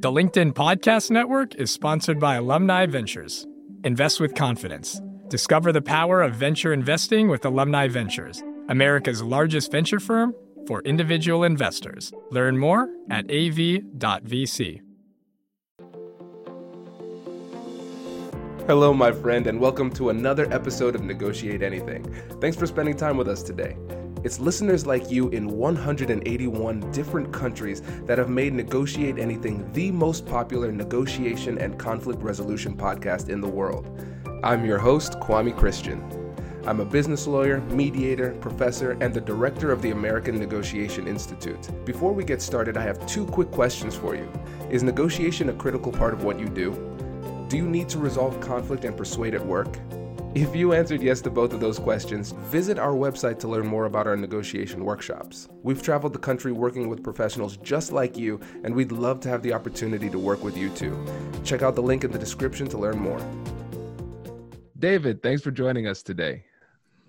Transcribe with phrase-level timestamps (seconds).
[0.00, 3.48] The LinkedIn Podcast Network is sponsored by Alumni Ventures.
[3.82, 5.02] Invest with confidence.
[5.26, 10.36] Discover the power of venture investing with Alumni Ventures, America's largest venture firm
[10.68, 12.12] for individual investors.
[12.30, 14.80] Learn more at av.vc.
[18.68, 22.04] Hello, my friend, and welcome to another episode of Negotiate Anything.
[22.40, 23.76] Thanks for spending time with us today.
[24.28, 30.26] It's listeners like you in 181 different countries that have made Negotiate Anything the most
[30.26, 33.88] popular negotiation and conflict resolution podcast in the world.
[34.44, 36.04] I'm your host, Kwame Christian.
[36.66, 41.66] I'm a business lawyer, mediator, professor, and the director of the American Negotiation Institute.
[41.86, 44.30] Before we get started, I have two quick questions for you.
[44.68, 46.74] Is negotiation a critical part of what you do?
[47.48, 49.78] Do you need to resolve conflict and persuade at work?
[50.34, 53.86] If you answered yes to both of those questions, visit our website to learn more
[53.86, 55.48] about our negotiation workshops.
[55.62, 59.42] We've traveled the country working with professionals just like you, and we'd love to have
[59.42, 61.02] the opportunity to work with you too.
[61.44, 63.20] Check out the link in the description to learn more.
[64.78, 66.44] David, thanks for joining us today.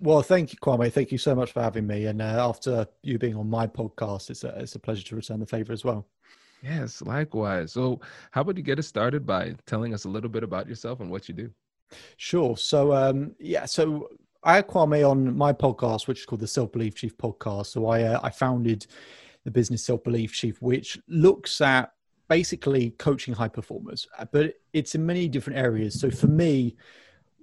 [0.00, 0.90] Well, thank you, Kwame.
[0.90, 2.06] Thank you so much for having me.
[2.06, 5.40] And uh, after you being on my podcast, it's a, it's a pleasure to return
[5.40, 6.06] the favor as well.
[6.62, 7.72] Yes, likewise.
[7.72, 11.00] So, how about you get us started by telling us a little bit about yourself
[11.00, 11.50] and what you do?
[12.16, 12.56] Sure.
[12.56, 14.08] So, um, yeah, so
[14.42, 17.66] I had Kwame on my podcast, which is called the Self Belief Chief podcast.
[17.66, 18.86] So, I uh, I founded
[19.44, 21.92] the business Self Belief Chief, which looks at
[22.28, 25.98] basically coaching high performers, uh, but it's in many different areas.
[25.98, 26.76] So, for me,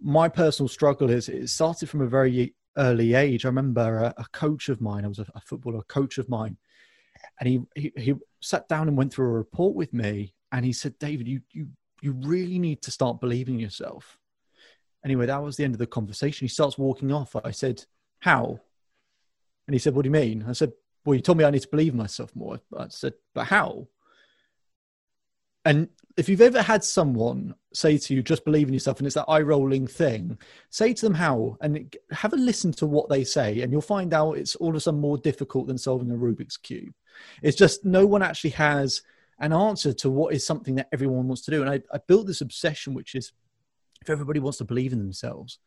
[0.01, 3.45] my personal struggle is it started from a very early age.
[3.45, 6.57] I remember a, a coach of mine, I was a, a footballer coach of mine,
[7.39, 10.73] and he, he he sat down and went through a report with me, and he
[10.73, 11.67] said, "David, you you
[12.01, 14.17] you really need to start believing in yourself."
[15.07, 16.43] Anyway, that was the end of the conversation.
[16.43, 17.33] He starts walking off.
[17.41, 17.85] I said,
[18.19, 18.59] How?
[19.65, 20.43] And he said, What do you mean?
[20.45, 20.73] I said,
[21.05, 22.59] Well, you told me I need to believe myself more.
[22.77, 23.87] I said, But how?
[25.63, 29.15] And if you've ever had someone say to you, just believe in yourself, and it's
[29.15, 30.37] that eye rolling thing,
[30.71, 34.13] say to them how, and have a listen to what they say, and you'll find
[34.13, 36.93] out it's all of a sudden more difficult than solving a Rubik's Cube.
[37.41, 39.03] It's just no one actually has
[39.39, 41.61] an answer to what is something that everyone wants to do.
[41.61, 43.31] And I, I built this obsession, which is
[44.07, 45.59] if everybody wants to believe in themselves,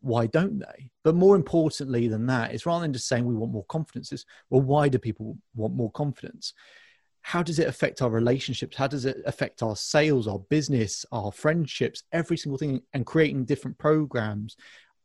[0.00, 0.90] why don't they?
[1.02, 4.24] But more importantly than that, it's rather than just saying we want more confidence, is
[4.50, 6.54] well, why do people want more confidence?
[7.22, 8.76] How does it affect our relationships?
[8.76, 13.44] How does it affect our sales, our business, our friendships, every single thing, and creating
[13.44, 14.56] different programs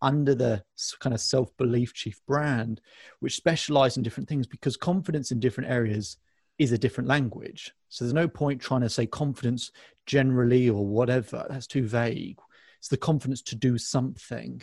[0.02, 0.64] under the
[1.00, 2.82] kind of self belief chief brand,
[3.20, 6.18] which specialize in different things because confidence in different areas
[6.60, 7.74] is a different language.
[7.90, 9.72] So there's no point trying to say confidence
[10.06, 11.48] generally or whatever.
[11.50, 12.38] That's too vague
[12.84, 14.62] it's the confidence to do something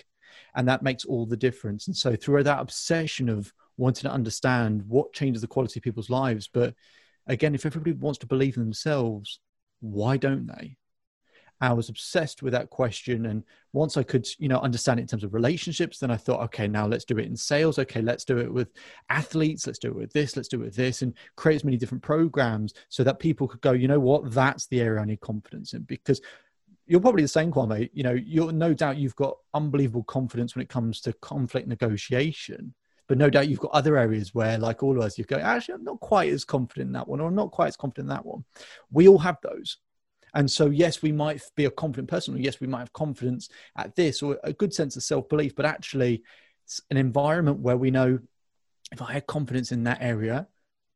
[0.55, 4.83] and that makes all the difference and so through that obsession of wanting to understand
[4.87, 6.75] what changes the quality of people's lives but
[7.29, 9.41] again if everybody wants to believe in themselves
[9.81, 10.77] why don't they
[11.63, 13.27] I was obsessed with that question.
[13.27, 13.45] And
[13.75, 16.67] once I could, you know, understand it in terms of relationships, then I thought, okay,
[16.67, 17.79] now let's do it in sales.
[17.79, 18.71] Okay, let's do it with
[19.11, 19.67] athletes.
[19.67, 20.37] Let's do it with this.
[20.37, 23.61] Let's do it with this, and create as many different programs so that people could
[23.61, 25.83] go, you know what, that's the area I need confidence in.
[25.83, 26.23] Because
[26.91, 27.89] you're probably the same, Kwame.
[27.93, 32.75] You know, you're no doubt you've got unbelievable confidence when it comes to conflict negotiation,
[33.07, 35.75] but no doubt you've got other areas where, like all of us, you go, actually,
[35.75, 38.17] I'm not quite as confident in that one, or I'm not quite as confident in
[38.17, 38.45] that one.
[38.91, 39.77] We all have those.
[40.35, 43.51] And so, yes, we might be a confident person, or yes, we might have confidence
[43.77, 46.25] at this, or a good sense of self belief, but actually,
[46.65, 48.19] it's an environment where we know
[48.91, 50.49] if I had confidence in that area,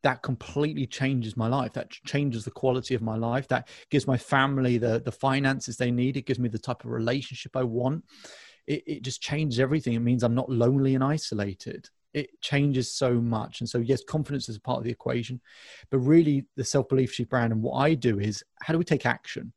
[0.04, 4.16] that completely changes my life that changes the quality of my life that gives my
[4.16, 8.04] family the the finances they need it gives me the type of relationship i want
[8.66, 13.14] it, it just changes everything it means i'm not lonely and isolated it changes so
[13.14, 15.40] much and so yes confidence is a part of the equation
[15.90, 19.06] but really the self-belief chief brand and what i do is how do we take
[19.06, 19.52] action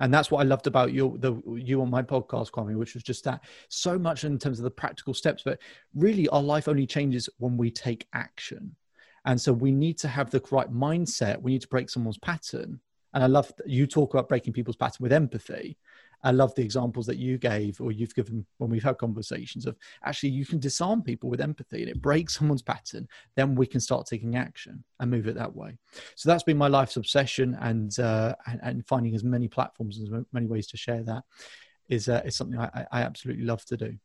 [0.00, 3.02] and that's what I loved about you, the you on my podcast, Kwame, which was
[3.02, 5.42] just that so much in terms of the practical steps.
[5.42, 5.58] But
[5.92, 8.76] really, our life only changes when we take action.
[9.24, 11.40] And so we need to have the right mindset.
[11.40, 12.80] We need to break someone's pattern.
[13.14, 15.78] And I love you talk about breaking people's pattern with empathy.
[16.24, 19.76] I love the examples that you gave or you've given when we've had conversations of
[20.04, 23.06] actually you can disarm people with empathy and it breaks someone's pattern.
[23.36, 25.78] Then we can start taking action and move it that way.
[26.16, 30.10] So that's been my life's obsession and uh, and, and, finding as many platforms as
[30.32, 31.22] many ways to share that
[31.88, 33.96] is uh, is something I, I absolutely love to do.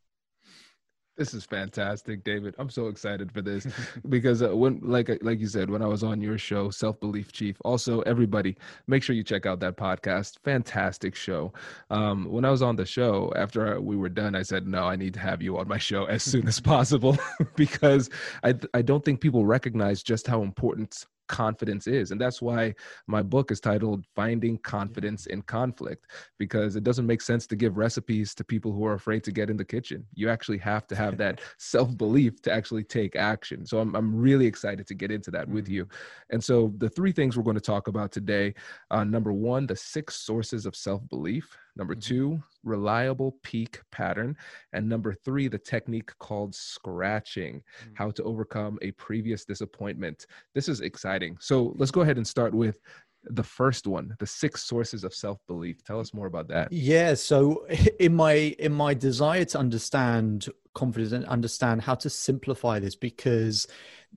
[1.16, 2.56] This is fantastic, David.
[2.58, 3.68] I'm so excited for this
[4.10, 7.00] because uh, when, like, uh, like you said, when I was on your show, Self
[7.00, 7.56] Belief Chief.
[7.64, 8.58] Also, everybody,
[8.88, 10.40] make sure you check out that podcast.
[10.44, 11.54] Fantastic show.
[11.92, 14.96] Um, when I was on the show, after we were done, I said, "No, I
[14.96, 17.16] need to have you on my show as soon as possible,"
[17.56, 18.10] because
[18.44, 22.12] I I don't think people recognize just how important confidence is.
[22.12, 22.76] And that's why
[23.08, 26.06] my book is titled Finding Confidence in Conflict,
[26.38, 29.50] because it doesn't make sense to give recipes to people who are afraid to get
[29.50, 30.06] in the kitchen.
[30.14, 33.66] You actually have to have that self belief to actually take action.
[33.66, 35.74] So I'm, I'm really excited to get into that with mm-hmm.
[35.74, 35.88] you.
[36.30, 38.54] And so the three things we're going to talk about today
[38.92, 41.58] uh, number one, the six sources of self belief.
[41.76, 42.16] Number mm-hmm.
[42.16, 44.36] two, reliable peak pattern.
[44.74, 47.94] And number three, the technique called scratching, mm-hmm.
[47.96, 50.26] how to overcome a previous disappointment.
[50.54, 51.38] This is exciting.
[51.40, 52.80] So let's go ahead and start with
[53.26, 57.66] the first one the six sources of self-belief tell us more about that yeah so
[58.00, 63.68] in my in my desire to understand confidence and understand how to simplify this because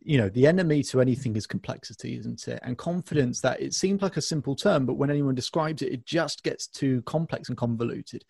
[0.03, 2.61] you know the enemy to anything is complexity isn't it?
[2.63, 6.07] And confidence that it seems like a simple term but when anyone describes it it
[6.07, 8.25] just gets too complex and convoluted.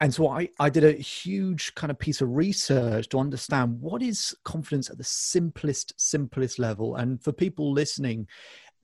[0.00, 4.02] And so I, I did a huge kind of piece of research to understand what
[4.02, 6.96] is confidence at the simplest simplest level.
[6.96, 8.26] And for people listening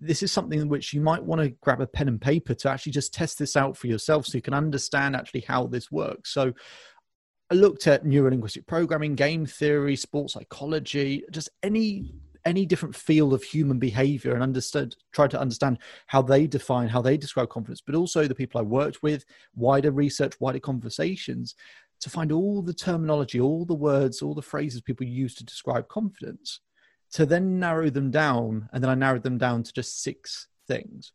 [0.00, 2.92] this is something which you might want to grab a pen and paper to actually
[2.92, 6.32] just test this out for yourself so you can understand actually how this works.
[6.32, 6.52] So
[7.50, 12.14] I looked at neurolinguistic programming, game theory, sports psychology, just any
[12.44, 17.02] any different field of human behavior and understood tried to understand how they define how
[17.02, 19.24] they describe confidence but also the people i worked with
[19.56, 21.56] wider research wider conversations
[22.00, 25.88] to find all the terminology all the words all the phrases people use to describe
[25.88, 26.60] confidence
[27.10, 31.12] to then narrow them down and then i narrowed them down to just six things.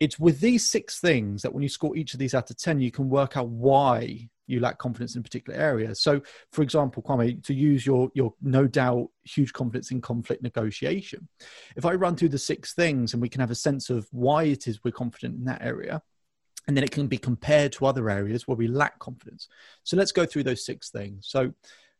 [0.00, 2.80] It's with these six things that when you score each of these out of 10
[2.80, 5.94] you can work out why you lack confidence in a particular area.
[5.94, 11.28] So, for example, Kwame, to use your your no doubt huge confidence in conflict negotiation,
[11.76, 14.44] if I run through the six things and we can have a sense of why
[14.44, 16.02] it is we're confident in that area,
[16.66, 19.48] and then it can be compared to other areas where we lack confidence.
[19.84, 21.26] So let's go through those six things.
[21.28, 21.52] So.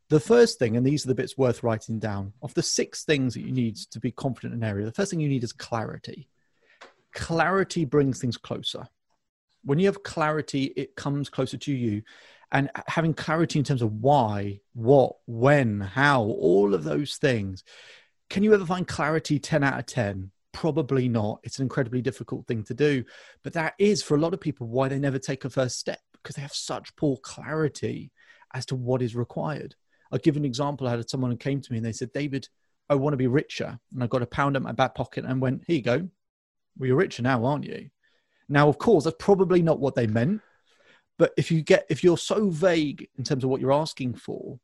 [0.09, 3.33] The first thing, and these are the bits worth writing down, of the six things
[3.33, 5.55] that you need to be confident in an area, the first thing you need is
[5.55, 6.29] clarity.
[7.15, 8.87] Clarity brings things closer
[9.64, 12.03] when you have clarity, it comes closer to you.
[12.50, 17.64] And having clarity in terms of why, what, when, how, all of those things.
[18.29, 20.31] Can you ever find clarity 10 out of 10?
[20.53, 21.41] Probably not.
[21.44, 23.05] It's an incredibly difficult thing to do.
[23.43, 26.00] But that is, for a lot of people, why they never take a first step
[26.23, 28.12] because they have such poor clarity
[28.55, 29.75] as to what is required.
[30.11, 30.87] I'll give an example.
[30.87, 32.49] I had someone who came to me and they said, David,
[32.88, 33.79] I want to be richer.
[33.93, 36.09] And I got a pound in my back pocket and went, Here you go.
[36.79, 37.88] Well, you're richer now, aren't you?
[38.49, 40.41] Now, of course, that's probably not what they meant.
[41.19, 44.59] But if you get if you're so vague in terms of what you're asking for,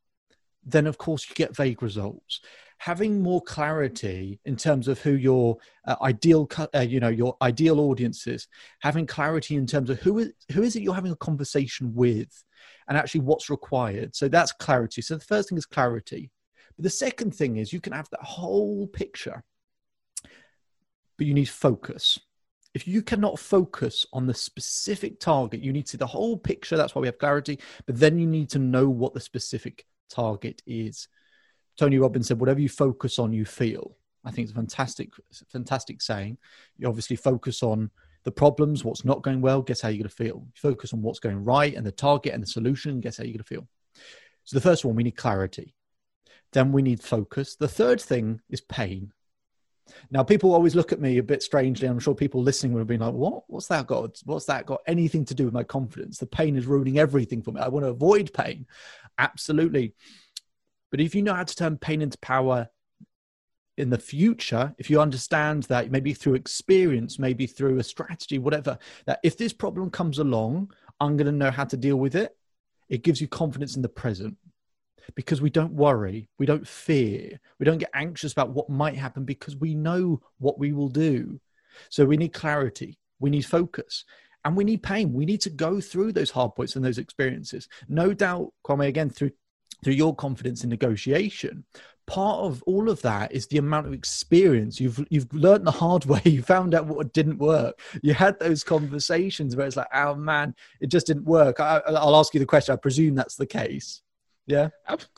[0.65, 2.41] then of course you get vague results.
[2.79, 7.79] Having more clarity in terms of who your uh, ideal, uh, you know, your ideal
[7.79, 8.47] audience is,
[8.79, 12.43] having clarity in terms of who is who is it you're having a conversation with,
[12.87, 14.15] and actually what's required.
[14.15, 15.01] So that's clarity.
[15.01, 16.31] So the first thing is clarity.
[16.77, 19.43] But the second thing is you can have that whole picture,
[21.17, 22.17] but you need focus
[22.73, 26.77] if you cannot focus on the specific target, you need to see the whole picture.
[26.77, 27.59] That's why we have clarity.
[27.85, 31.07] But then you need to know what the specific target is.
[31.77, 35.11] Tony Robbins said, "Whatever you focus on, you feel." I think it's a fantastic,
[35.47, 36.37] fantastic saying.
[36.77, 37.89] You obviously focus on
[38.23, 39.61] the problems, what's not going well.
[39.61, 40.45] Guess how you're going to feel.
[40.45, 42.99] You focus on what's going right and the target and the solution.
[42.99, 43.67] Guess how you're going to feel.
[44.43, 45.73] So the first one, we need clarity.
[46.51, 47.55] Then we need focus.
[47.55, 49.13] The third thing is pain.
[50.11, 51.87] Now, people always look at me a bit strangely.
[51.87, 53.43] I'm sure people listening would have been like, "What?
[53.47, 54.19] What's that got?
[54.25, 56.17] What's that got anything to do with my confidence?
[56.17, 57.61] The pain is ruining everything for me.
[57.61, 58.67] I want to avoid pain."
[59.17, 59.93] Absolutely.
[60.91, 62.69] But if you know how to turn pain into power
[63.77, 68.77] in the future, if you understand that maybe through experience, maybe through a strategy, whatever,
[69.05, 72.35] that if this problem comes along, I'm going to know how to deal with it.
[72.89, 74.37] It gives you confidence in the present
[75.15, 79.25] because we don't worry, we don't fear, we don't get anxious about what might happen
[79.25, 81.39] because we know what we will do.
[81.89, 84.05] So we need clarity, we need focus,
[84.45, 85.13] and we need pain.
[85.13, 87.67] We need to go through those hard points and those experiences.
[87.87, 89.31] No doubt, Kwame, again, through
[89.83, 91.63] through your confidence in negotiation,
[92.09, 96.05] part of all of that is the amount of experience you've you've learned the hard
[96.11, 100.15] way you found out what didn't work you had those conversations where it's like oh
[100.15, 103.45] man it just didn't work I, will ask you the question i presume that's the
[103.45, 104.01] case
[104.49, 104.69] yeah,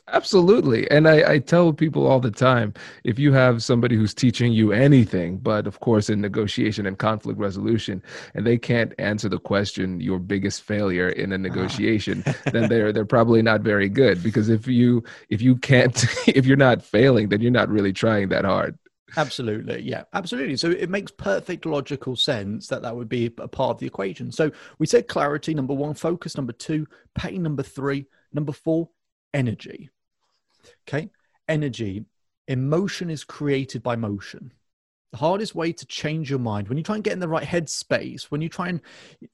[0.08, 0.90] absolutely.
[0.90, 4.72] And I, I, tell people all the time if you have somebody who's teaching you
[4.72, 8.02] anything, but of course in negotiation and conflict resolution,
[8.34, 11.38] and they can't answer the question your biggest failure in a ah.
[11.38, 12.22] negotiation,
[12.52, 14.22] then they're they're probably not very good.
[14.22, 18.28] Because if you if you can't if you're not failing, then you're not really trying
[18.28, 18.78] that hard.
[19.16, 19.80] Absolutely.
[19.80, 20.58] Yeah, absolutely.
[20.58, 24.30] So it makes perfect logical sense that that would be a part of the equation.
[24.30, 28.88] So we said clarity, number one, focus, number two, pain, number three, number four,
[29.34, 29.90] energy.
[30.88, 31.10] Okay.
[31.48, 32.04] Energy,
[32.48, 34.52] emotion is created by motion.
[35.12, 37.46] The hardest way to change your mind when you try and get in the right
[37.46, 38.80] headspace, when you try and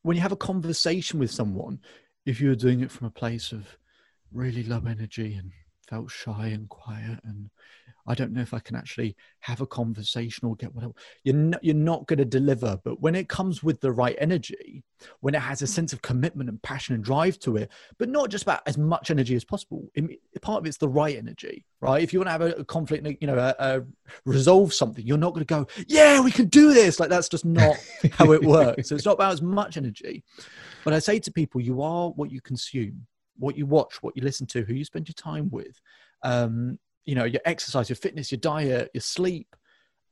[0.03, 1.79] when you have a conversation with someone,
[2.27, 3.79] if you're doing it from a place of
[4.33, 5.53] really low energy and
[5.89, 7.51] felt shy and quiet and
[8.09, 10.95] I don't know if I can actually have a conversation or get whatever.
[11.25, 12.81] You're not, you're not going to deliver.
[12.83, 14.83] But when it comes with the right energy,
[15.21, 18.31] when it has a sense of commitment and passion and drive to it, but not
[18.31, 19.91] just about as much energy as possible.
[20.41, 22.03] part of it's the right energy, right?
[22.03, 23.83] If you want to have a, a conflict, you know, a, a
[24.25, 26.99] resolve something, you're not going to go, yeah, we can do this.
[26.99, 27.77] Like that's just not
[28.13, 28.89] how it works.
[28.89, 30.25] So it's not about as much energy.
[30.83, 33.07] But I say to people, you are what you consume,
[33.39, 35.81] what you watch, what you listen to, who you spend your time with.
[36.23, 36.79] Um,
[37.09, 39.57] you know your exercise your fitness your diet your sleep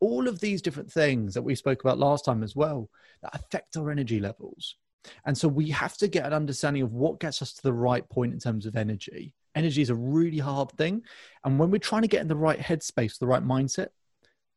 [0.01, 2.89] all of these different things that we spoke about last time as well
[3.23, 4.77] that affect our energy levels.
[5.25, 8.07] And so we have to get an understanding of what gets us to the right
[8.09, 9.35] point in terms of energy.
[9.55, 11.03] Energy is a really hard thing.
[11.45, 13.89] And when we're trying to get in the right headspace the right mindset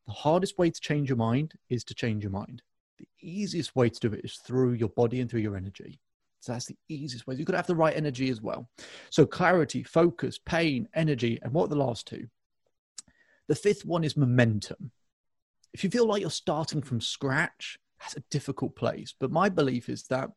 [0.08, 2.64] the hardest way to change your mind is to change your mind.
[2.98, 6.00] The easiest way to do it is through your body and through your energy
[6.40, 7.36] so that's the easiest way.
[7.36, 8.70] You've got to have the right energy as well.
[9.10, 12.28] So clarity, focus, pain, energy, and what are the last two?
[13.48, 14.92] The fifth one is momentum.
[15.74, 19.14] If you feel like you're starting from scratch, that's a difficult place.
[19.20, 20.30] But my belief is that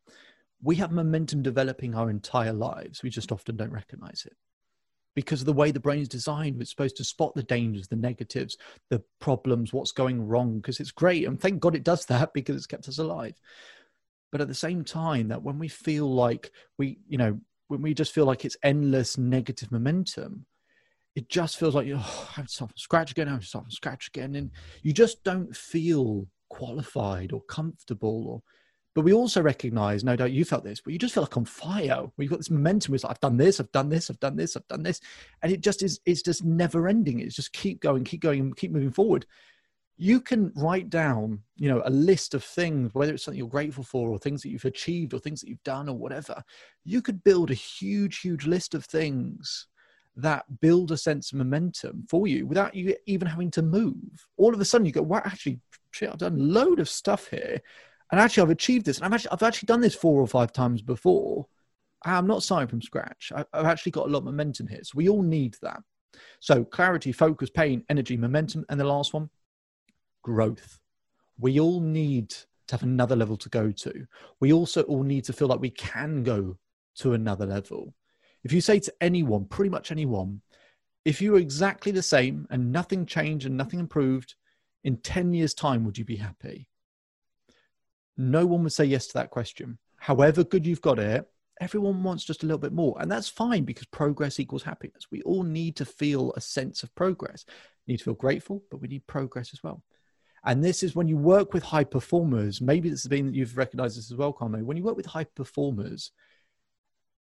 [0.63, 3.03] we have momentum developing our entire lives.
[3.03, 4.37] We just often don't recognize it
[5.15, 6.61] because of the way the brain is designed.
[6.61, 8.57] It's supposed to spot the dangers, the negatives,
[8.91, 11.27] the problems, what's going wrong, because it's great.
[11.27, 13.39] And thank God it does that because it's kept us alive
[14.33, 17.95] but at the same time that when we feel like we you know when we
[17.95, 20.45] just feel like it's endless negative momentum
[21.15, 24.35] it just feels like oh, I'm start from scratch again, I'm start from scratch again,
[24.37, 24.51] and
[24.83, 28.27] you just don't feel qualified or comfortable.
[28.29, 28.43] Or,
[28.95, 31.45] but we also recognize, no doubt you felt this, but you just feel like on
[31.45, 32.05] fire.
[32.17, 32.95] We've got this momentum.
[32.95, 35.01] It's like I've done this, I've done this, I've done this, I've done this,
[35.43, 36.01] and it just is.
[36.07, 37.21] It's just never ending.
[37.21, 39.27] It's just keep going, keep going, keep moving forward
[39.97, 43.85] you can write down you know a list of things whether it's something you're grateful
[43.85, 46.43] for or things that you've achieved or things that you've done or whatever.
[46.85, 49.67] You could build a huge huge list of things
[50.17, 54.27] that build a sense of momentum for you without you even having to move.
[54.37, 57.29] All of a sudden you go wow actually shit, i've done a load of stuff
[57.29, 57.61] here.
[58.11, 58.99] And actually i've achieved this.
[58.99, 61.47] And i've actually i've actually done this four or five times before.
[62.05, 63.31] I'm not starting from scratch.
[63.35, 64.81] I've actually got a lot of momentum here.
[64.83, 65.81] So we all need that.
[66.41, 68.65] So clarity focus pain energy momentum.
[68.69, 69.31] And the last one
[70.23, 70.79] growth.
[71.39, 74.07] We all need to have another level to go to.
[74.41, 76.59] We also all need to feel like we can go
[76.97, 77.95] to another level.
[78.45, 80.43] If you say to anyone, pretty much anyone,
[81.05, 84.35] if you were exactly the same and nothing changed and nothing improved,
[84.85, 86.69] in 10 years' time, would you be happy?
[88.17, 89.79] No one would say yes to that question.
[89.97, 91.29] However good you've got it,
[91.61, 92.97] everyone wants just a little bit more.
[93.01, 95.07] And that's fine because progress equals happiness.
[95.11, 97.45] We all need to feel a sense of progress.
[97.87, 99.83] We need to feel grateful, but we need progress as well.
[100.45, 103.57] And this is when you work with high performers, maybe this has been that you've
[103.57, 104.65] recognized this as well, Kwame.
[104.65, 106.11] When you work with high performers,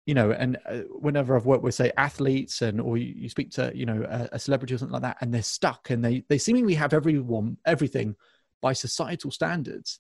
[0.08, 3.52] you know, and uh, whenever I've worked with, say, athletes, and or you, you speak
[3.52, 6.24] to, you know, a, a, celebrity or something like that, and they're stuck, and they
[6.28, 8.16] they seemingly have everyone everything
[8.62, 10.00] by societal standards,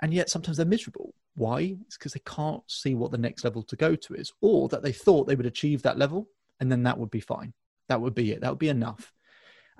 [0.00, 1.14] and yet sometimes they're miserable.
[1.34, 1.76] Why?
[1.86, 4.82] It's because they can't see what the next level to go to is, or that
[4.82, 6.28] they thought they would achieve that level,
[6.60, 7.52] and then that would be fine.
[7.88, 8.42] That would be it.
[8.42, 9.12] That would be enough.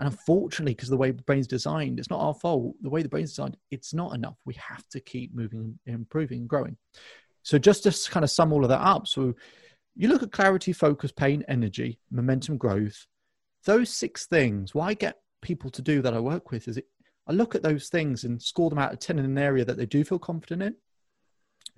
[0.01, 2.75] And unfortunately, because the way the brain's designed, it's not our fault.
[2.81, 4.39] The way the brain's designed, it's not enough.
[4.47, 6.79] We have to keep moving, improving, and growing.
[7.43, 9.35] So just to kind of sum all of that up, so
[9.95, 13.07] you look at clarity, focus, pain, energy, momentum, growth.
[13.67, 14.75] Those six things.
[14.75, 16.87] What I get people to do that I work with is it,
[17.27, 19.77] I look at those things and score them out of ten in an area that
[19.77, 20.77] they do feel confident in,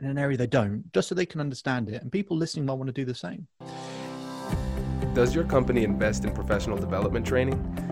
[0.00, 2.00] in an area they don't, just so they can understand it.
[2.00, 3.48] And people listening might want to do the same.
[5.12, 7.91] Does your company invest in professional development training?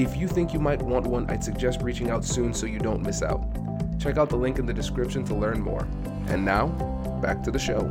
[0.00, 3.02] If you think you might want one, I'd suggest reaching out soon so you don't
[3.02, 3.44] miss out.
[3.98, 5.86] Check out the link in the description to learn more.
[6.28, 6.68] And now,
[7.20, 7.82] back to the show.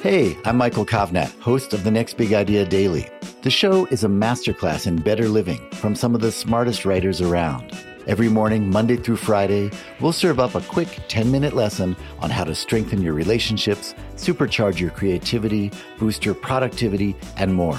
[0.00, 3.10] Hey, I'm Michael Kovnat, host of the Next Big Idea Daily.
[3.42, 7.78] The show is a masterclass in better living from some of the smartest writers around.
[8.06, 12.44] Every morning, Monday through Friday, we'll serve up a quick 10 minute lesson on how
[12.44, 17.78] to strengthen your relationships, supercharge your creativity, boost your productivity, and more.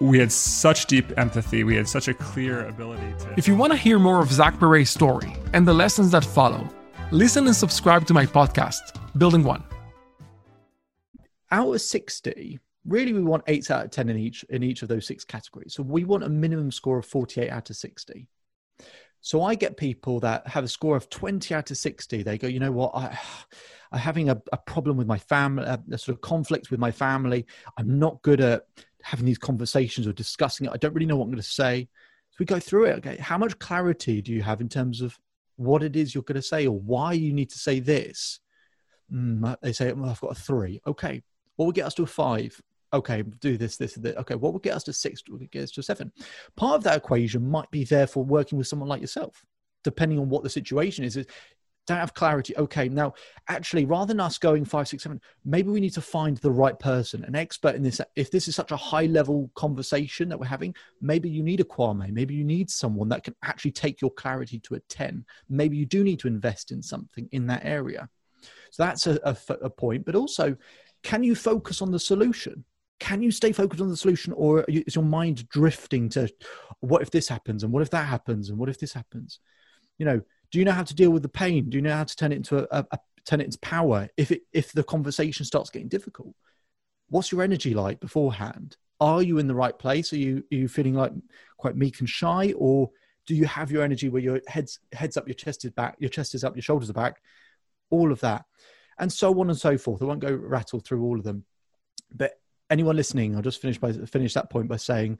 [0.00, 1.64] we had such deep empathy.
[1.64, 3.34] We had such a clear ability to.
[3.36, 6.68] If you want to hear more of Zach Perret's story and the lessons that follow,
[7.10, 9.62] listen and subscribe to my podcast, Building One.
[11.50, 14.88] Out of 60, really we want 8 out of 10 in each in each of
[14.88, 15.74] those six categories.
[15.74, 18.28] So we want a minimum score of 48 out of 60.
[19.22, 22.22] So I get people that have a score of 20 out of 60.
[22.22, 23.18] They go, you know what, I,
[23.92, 26.90] I'm having a, a problem with my family, a, a sort of conflict with my
[26.90, 27.46] family.
[27.78, 28.66] I'm not good at
[29.06, 30.72] having these conversations or discussing it.
[30.74, 31.88] I don't really know what I'm going to say.
[32.30, 32.96] So we go through it.
[32.98, 35.16] Okay, how much clarity do you have in terms of
[35.54, 38.40] what it is you're going to say or why you need to say this?
[39.12, 40.80] Mm, they say, well, I've got a three.
[40.88, 41.22] Okay,
[41.54, 42.60] what would get us to a five?
[42.92, 44.16] Okay, do this, this, and this.
[44.16, 45.22] Okay, what would get us to six?
[45.28, 46.10] What would get us to seven?
[46.56, 49.44] Part of that equation might be therefore working with someone like yourself,
[49.84, 51.16] depending on what the situation is
[51.86, 52.56] don't have clarity.
[52.56, 53.14] Okay, now
[53.48, 56.78] actually, rather than us going five, six, seven, maybe we need to find the right
[56.78, 58.00] person, an expert in this.
[58.16, 61.64] If this is such a high level conversation that we're having, maybe you need a
[61.64, 62.10] Kwame.
[62.12, 65.24] Maybe you need someone that can actually take your clarity to a 10.
[65.48, 68.08] Maybe you do need to invest in something in that area.
[68.70, 70.04] So that's a, a, a point.
[70.04, 70.56] But also,
[71.02, 72.64] can you focus on the solution?
[72.98, 76.28] Can you stay focused on the solution, or is your mind drifting to
[76.80, 79.38] what if this happens, and what if that happens, and what if this happens?
[79.98, 80.20] You know,
[80.56, 81.68] do you know how to deal with the pain?
[81.68, 84.08] Do you know how to turn it into a, a turn it into power?
[84.16, 86.34] If it if the conversation starts getting difficult
[87.10, 88.78] what's your energy like beforehand?
[89.00, 90.14] Are you in the right place?
[90.14, 91.12] Are you are you feeling like
[91.58, 92.90] quite meek and shy or
[93.26, 96.08] do you have your energy where your head's heads up your chest is back your
[96.08, 97.20] chest is up your shoulders are back?
[97.90, 98.46] All of that.
[98.98, 100.00] And so on and so forth.
[100.00, 101.44] I won't go rattle through all of them.
[102.10, 102.32] But
[102.70, 105.18] anyone listening i'll just finish by finish that point by saying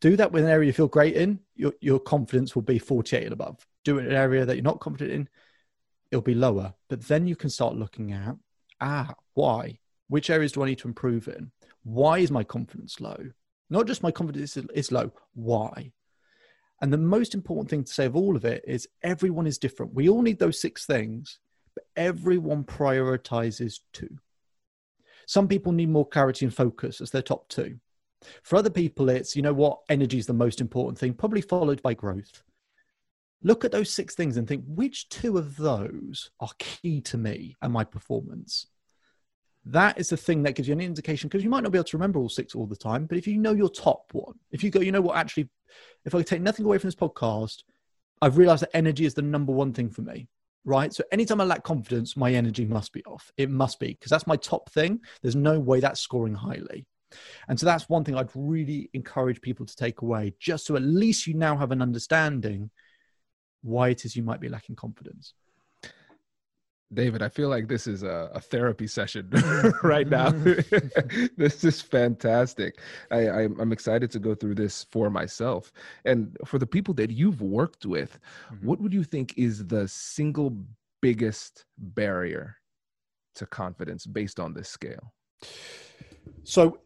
[0.00, 1.40] do that with an area you feel great in.
[1.56, 4.62] Your, your confidence will be 48 and above do it in an area that you're
[4.62, 5.28] not confident in,
[6.10, 6.74] it'll be lower.
[6.88, 8.36] But then you can start looking at,
[8.80, 9.78] ah, why?
[10.08, 11.50] Which areas do I need to improve in?
[11.84, 13.16] Why is my confidence low?
[13.70, 15.92] Not just my confidence is low, why?
[16.80, 19.94] And the most important thing to say of all of it is everyone is different.
[19.94, 21.38] We all need those six things,
[21.74, 24.18] but everyone prioritizes two.
[25.26, 27.78] Some people need more clarity and focus as their top two.
[28.42, 31.82] For other people, it's, you know what, energy is the most important thing, probably followed
[31.82, 32.42] by growth
[33.44, 37.54] look at those six things and think which two of those are key to me
[37.62, 38.66] and my performance?
[39.66, 41.84] That is the thing that gives you an indication because you might not be able
[41.84, 44.62] to remember all six all the time but if you know your top one if
[44.62, 45.48] you go you know what actually
[46.04, 47.62] if i take nothing away from this podcast
[48.20, 50.28] i've realized that energy is the number one thing for me
[50.64, 50.92] right?
[50.92, 53.30] So anytime i lack confidence my energy must be off.
[53.36, 55.00] It must be because that's my top thing.
[55.22, 56.86] There's no way that's scoring highly.
[57.48, 60.82] And so that's one thing I'd really encourage people to take away, just so at
[60.82, 62.70] least you now have an understanding
[63.64, 65.34] why it is you might be lacking confidence.
[66.92, 69.28] David, I feel like this is a, a therapy session
[69.82, 70.30] right now.
[71.36, 72.78] this is fantastic.
[73.10, 75.72] I, I'm, I'm, excited to go through this for myself.
[76.04, 78.20] And for the people that you've worked with,
[78.52, 78.66] mm-hmm.
[78.66, 80.56] what would you think is the single
[81.02, 82.56] biggest barrier
[83.36, 85.12] to confidence based on this scale?
[86.44, 86.78] So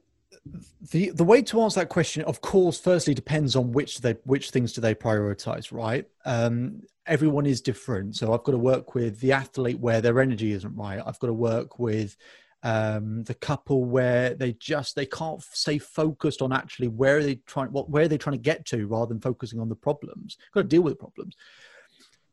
[0.91, 4.51] the the way to answer that question of course firstly depends on which they which
[4.51, 6.07] things do they prioritize right?
[6.25, 8.17] Um, everyone is different.
[8.17, 11.03] So i've got to work with the athlete where their energy isn't right.
[11.05, 12.17] I've got to work with
[12.65, 17.37] um, the couple where they just they can't stay focused on actually where are they
[17.47, 20.37] trying what where are they trying to get to rather than focusing on the problems.
[20.53, 21.37] Got to deal with the problems.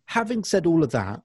[0.08, 1.22] Having said all of that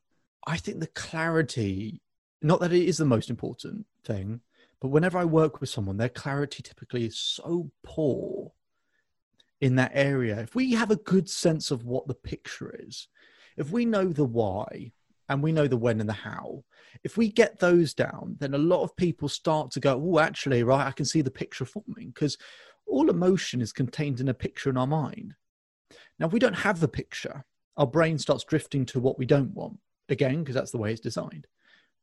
[0.46, 2.00] i think the clarity
[2.42, 4.40] not that it is the most important thing
[4.80, 8.52] but whenever I work with someone, their clarity typically is so poor
[9.60, 10.40] in that area.
[10.40, 13.08] If we have a good sense of what the picture is,
[13.56, 14.92] if we know the why
[15.28, 16.64] and we know the when and the how,
[17.04, 20.62] if we get those down, then a lot of people start to go, oh, actually,
[20.62, 22.38] right, I can see the picture forming because
[22.86, 25.34] all emotion is contained in a picture in our mind.
[26.18, 27.44] Now, if we don't have the picture,
[27.76, 31.00] our brain starts drifting to what we don't want again, because that's the way it's
[31.00, 31.46] designed.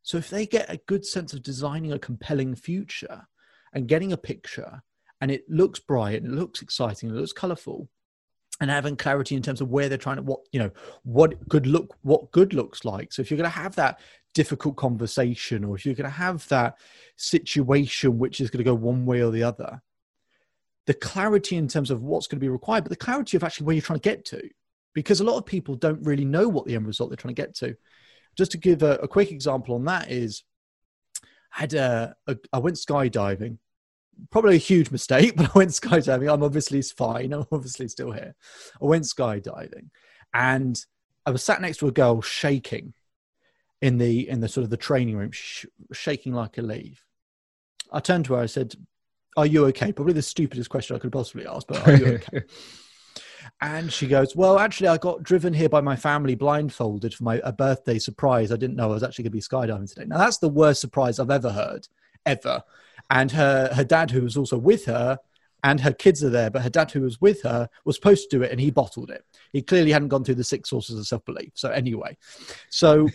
[0.04, 3.28] So if they get a good sense of designing a compelling future
[3.74, 4.82] and getting a picture
[5.20, 7.90] and it looks bright and it looks exciting, and it looks colorful,
[8.60, 10.72] and having clarity in terms of where they're trying to what you know
[11.04, 13.14] what good look what good looks like.
[13.14, 14.00] So if you're going to have that
[14.34, 16.78] difficult conversation or if you're going to have that
[17.16, 19.82] situation which is going to go one way or the other
[20.86, 23.66] the clarity in terms of what's going to be required but the clarity of actually
[23.66, 24.48] where you're trying to get to
[24.94, 27.42] because a lot of people don't really know what the end result they're trying to
[27.42, 27.76] get to
[28.38, 30.44] just to give a, a quick example on that is
[31.56, 33.58] i had a, a i went skydiving
[34.30, 36.32] probably a huge mistake, but I went skydiving.
[36.32, 37.34] I'm obviously fine.
[37.34, 38.36] I'm obviously still here.
[38.82, 39.90] I went skydiving,
[40.34, 40.80] and
[41.26, 42.94] I was sat next to a girl shaking
[43.82, 47.06] in the in the sort of the training room, sh- shaking like a leaf.
[47.92, 48.42] I turned to her.
[48.42, 48.76] I said,
[49.36, 52.44] "Are you okay?" Probably the stupidest question I could possibly ask, but are you okay?
[53.62, 57.42] and she goes, "Well, actually, I got driven here by my family blindfolded for my
[57.44, 58.52] a birthday surprise.
[58.52, 60.82] I didn't know I was actually going to be skydiving today." Now that's the worst
[60.82, 61.88] surprise I've ever heard,
[62.26, 62.64] ever.
[63.10, 65.18] And her her dad who was also with her
[65.64, 68.38] and her kids are there but her dad who was with her was supposed to
[68.38, 69.26] do it and he bottled it.
[69.54, 71.52] He clearly hadn't gone through the six sources of self-belief.
[71.56, 72.18] So anyway.
[72.70, 73.08] So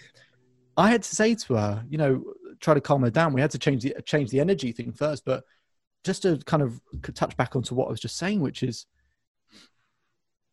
[0.77, 2.25] i had to say to her you know
[2.61, 3.33] try to calm her down.
[3.33, 5.45] We had to change the change the energy thing first but
[6.03, 6.81] just to kind of
[7.15, 8.87] touch back onto what i was just saying which is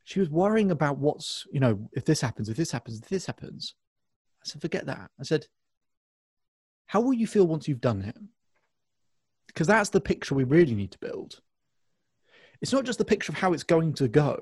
[0.10, 3.26] she was worrying about what's you know if this happens if this happens if this
[3.26, 3.76] happens
[4.42, 5.46] i said forget that i said
[6.88, 8.18] how will you feel once you've done it
[9.50, 11.42] because that's the picture we really need to build.
[12.62, 14.40] It's not just the picture of how it's going to go,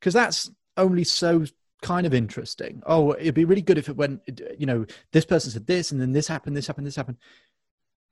[0.00, 1.44] because that's only so
[1.82, 2.82] kind of interesting.
[2.84, 4.20] Oh, it'd be really good if it went,
[4.58, 7.18] you know, this person said this, and then this happened, this happened, this happened.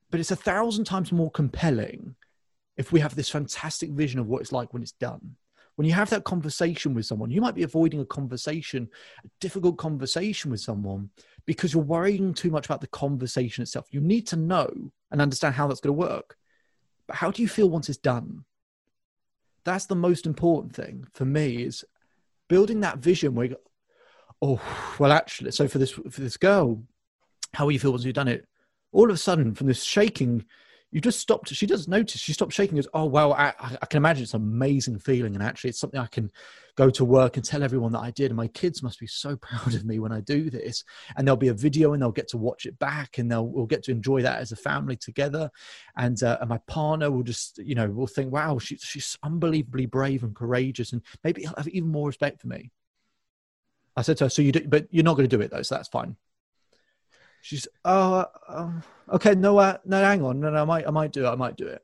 [0.09, 2.15] But it's a thousand times more compelling
[2.77, 5.35] if we have this fantastic vision of what it's like when it's done.
[5.77, 8.89] When you have that conversation with someone, you might be avoiding a conversation,
[9.23, 11.11] a difficult conversation with someone,
[11.45, 13.85] because you're worrying too much about the conversation itself.
[13.91, 14.67] You need to know
[15.11, 16.35] and understand how that's going to work.
[17.05, 18.43] But how do you feel once it's done?
[19.65, 21.85] That's the most important thing for me is
[22.47, 23.61] building that vision where you go,
[24.41, 26.81] oh, well, actually, so for this, for this girl,
[27.53, 28.47] how will you feel once you've done it?
[28.93, 30.43] All of a sudden, from this shaking
[30.91, 31.49] you just stopped.
[31.49, 32.21] She does notice.
[32.21, 32.77] She stopped shaking.
[32.77, 35.99] Goes, oh wow, I, I, can imagine it's an amazing feeling, and actually, it's something
[35.99, 36.31] I can
[36.75, 38.27] go to work and tell everyone that I did.
[38.27, 40.85] And my kids must be so proud of me when I do this.
[41.15, 43.65] And there'll be a video, and they'll get to watch it back, and they'll we'll
[43.65, 45.49] get to enjoy that as a family together.
[45.97, 49.87] And uh, and my partner will just, you know, will think, wow, she, she's unbelievably
[49.87, 52.71] brave and courageous, and maybe he'll have even more respect for me.
[53.97, 55.63] I said to her, so you do, but you're not going to do it though,
[55.63, 56.15] so that's fine.
[57.47, 58.71] She's oh uh,
[59.09, 61.35] okay no uh, no hang on no, no I might I might do it I
[61.35, 61.81] might do it,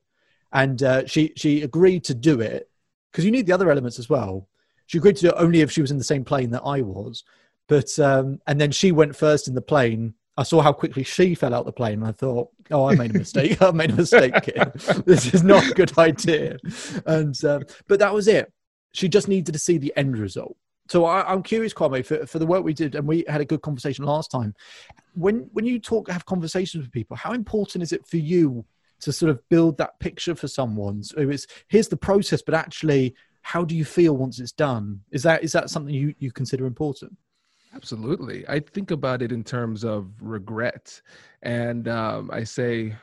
[0.51, 2.69] and uh, she she agreed to do it
[3.09, 4.49] because you need the other elements as well.
[4.87, 6.81] She agreed to do it only if she was in the same plane that I
[6.81, 7.23] was,
[7.69, 10.15] but um, and then she went first in the plane.
[10.35, 13.15] I saw how quickly she fell out the plane, and I thought, "Oh, I made
[13.15, 13.61] a mistake.
[13.61, 14.69] I made a mistake here.
[15.05, 16.57] this is not a good idea."
[17.05, 18.51] And um, but that was it.
[18.91, 20.57] She just needed to see the end result.
[20.89, 23.45] So I, am curious, Kwame, for, for the work we did, and we had a
[23.45, 24.53] good conversation last time.
[25.13, 28.65] When when you talk, have conversations with people, how important is it for you
[29.01, 31.03] to sort of build that picture for someone?
[31.03, 35.01] So it's here's the process, but actually, how do you feel once it's done?
[35.11, 37.15] Is that is that something you you consider important?
[37.75, 38.47] Absolutely.
[38.47, 41.01] I think about it in terms of regret,
[41.41, 42.95] and um, I say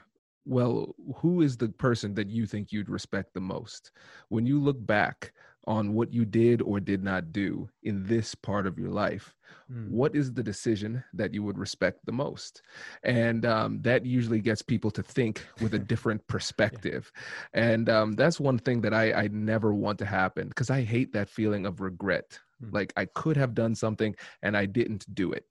[0.46, 3.92] well, who is the person that you think you'd respect the most?
[4.28, 5.32] When you look back
[5.66, 9.34] on what you did or did not do in this part of your life,
[9.70, 9.88] mm.
[9.90, 12.62] what is the decision that you would respect the most?
[13.02, 17.12] And um, that usually gets people to think with a different perspective.
[17.54, 17.70] yeah.
[17.70, 21.12] And um, that's one thing that I, I never want to happen because I hate
[21.12, 22.38] that feeling of regret.
[22.62, 22.72] Mm.
[22.72, 25.44] Like I could have done something and I didn't do it.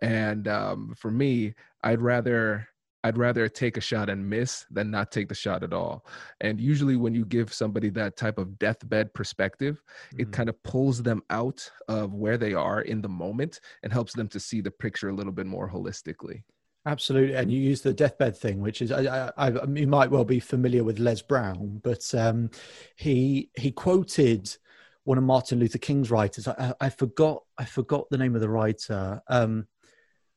[0.00, 2.68] And um, for me, I'd rather
[3.06, 6.04] I'd rather take a shot and miss than not take the shot at all.
[6.40, 10.22] And usually, when you give somebody that type of deathbed perspective, mm-hmm.
[10.22, 14.12] it kind of pulls them out of where they are in the moment and helps
[14.12, 16.42] them to see the picture a little bit more holistically.
[16.84, 20.24] Absolutely, and you use the deathbed thing, which is I, I, I, you might well
[20.24, 22.50] be familiar with Les Brown, but um,
[22.96, 24.56] he he quoted
[25.04, 26.48] one of Martin Luther King's writers.
[26.48, 29.22] I, I, forgot I forgot the name of the writer.
[29.28, 29.68] Um,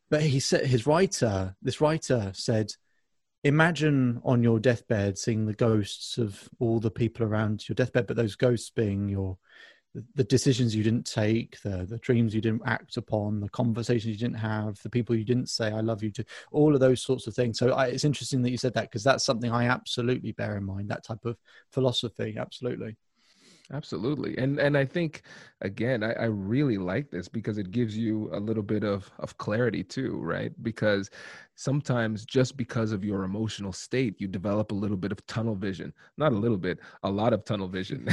[0.09, 2.73] but he said his writer, this writer said,
[3.43, 8.17] imagine on your deathbed seeing the ghosts of all the people around your deathbed, but
[8.17, 9.37] those ghosts being your
[10.13, 14.19] the decisions you didn't take, the the dreams you didn't act upon, the conversations you
[14.19, 17.25] didn't have, the people you didn't say "I love you" to, all of those sorts
[17.27, 17.57] of things.
[17.57, 20.63] So I, it's interesting that you said that because that's something I absolutely bear in
[20.63, 20.89] mind.
[20.89, 21.37] That type of
[21.71, 22.97] philosophy, absolutely.
[23.71, 24.35] Absolutely.
[24.39, 25.21] And and I think
[25.61, 29.37] again, I, I, really like this because it gives you a little bit of of
[29.37, 30.51] clarity too, right?
[30.63, 31.11] Because
[31.53, 35.93] sometimes just because of your emotional state, you develop a little bit of tunnel vision.
[36.17, 38.07] Not a little bit, a lot of tunnel vision.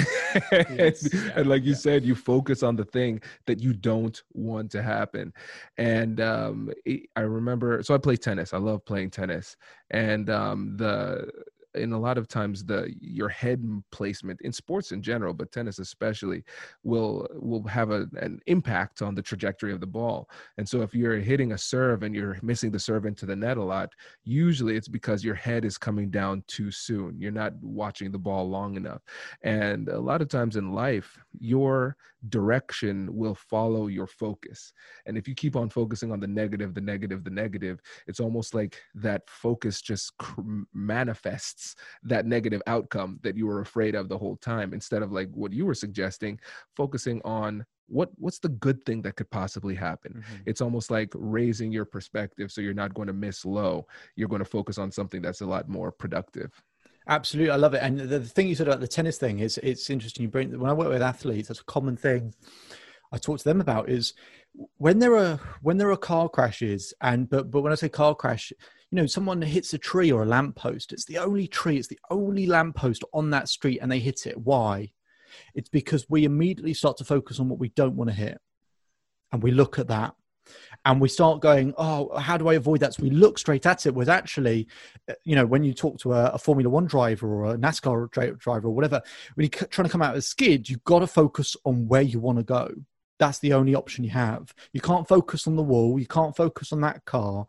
[0.53, 1.77] yes, and, yeah, and, like you yeah.
[1.77, 5.33] said, you focus on the thing that you don't want to happen.
[5.79, 6.71] And um,
[7.17, 8.53] I remember, so I play tennis.
[8.53, 9.57] I love playing tennis,
[9.91, 11.31] and um, the
[11.77, 15.79] in a lot of times the your head placement in sports in general but tennis
[15.79, 16.43] especially
[16.83, 20.29] will will have a, an impact on the trajectory of the ball.
[20.59, 23.57] And so if you're hitting a serve and you're missing the serve into the net
[23.57, 23.93] a lot
[24.25, 27.19] usually it's because your head is coming down too soon.
[27.19, 29.03] You're not watching the ball long enough.
[29.43, 31.97] And a lot of times in life your
[32.29, 34.73] direction will follow your focus.
[35.07, 38.55] And if you keep on focusing on the negative the negative the negative it's almost
[38.55, 40.41] like that focus just cr-
[42.03, 45.53] that negative outcome that you were afraid of the whole time instead of like what
[45.53, 46.39] you were suggesting
[46.77, 50.15] focusing on what what's the good thing that could possibly happen.
[50.15, 50.43] Mm-hmm.
[50.47, 53.87] it's almost like raising your perspective so you're not going to miss low.
[54.17, 56.51] You're going to focus on something that's a lot more productive.
[57.09, 57.83] Absolutely i love it.
[57.83, 60.71] And the thing you said about the tennis thing is it's interesting you bring when
[60.71, 62.35] i work with athletes that's a common thing
[63.13, 64.15] i talk to them about is
[64.79, 68.15] when there are when there are car crashes and but but when i say car
[68.15, 68.53] crash
[68.91, 70.93] you know, someone hits a tree or a lamppost.
[70.93, 74.39] It's the only tree, it's the only lamppost on that street, and they hit it.
[74.39, 74.93] Why?
[75.55, 78.39] It's because we immediately start to focus on what we don't want to hit.
[79.33, 80.15] And we look at that
[80.85, 82.95] and we start going, oh, how do I avoid that?
[82.95, 83.95] So we look straight at it.
[83.95, 84.69] Was actually,
[85.11, 88.11] uh, you know, when you talk to a, a Formula One driver or a NASCAR
[88.39, 89.03] driver or whatever,
[89.35, 92.03] when you're trying to come out of a skid, you've got to focus on where
[92.03, 92.71] you want to go.
[93.19, 94.55] That's the only option you have.
[94.73, 95.99] You can't focus on the wall.
[95.99, 97.47] You can't focus on that car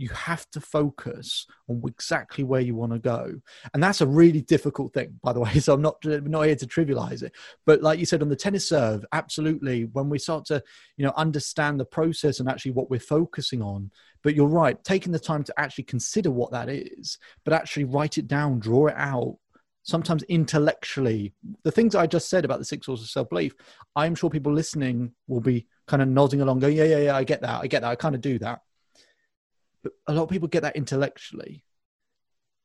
[0.00, 3.34] you have to focus on exactly where you want to go.
[3.74, 6.66] And that's a really difficult thing by the way so i'm not not here to
[6.66, 7.32] trivialize it.
[7.66, 10.62] But like you said on the tennis serve absolutely when we start to
[10.96, 13.90] you know understand the process and actually what we're focusing on.
[14.22, 18.16] But you're right taking the time to actually consider what that is but actually write
[18.16, 19.36] it down draw it out
[19.82, 21.34] sometimes intellectually.
[21.64, 23.54] The things i just said about the six sources of self-belief
[23.96, 27.24] i'm sure people listening will be kind of nodding along going yeah yeah yeah i
[27.24, 28.60] get that i get that i kind of do that
[29.82, 31.62] but a lot of people get that intellectually.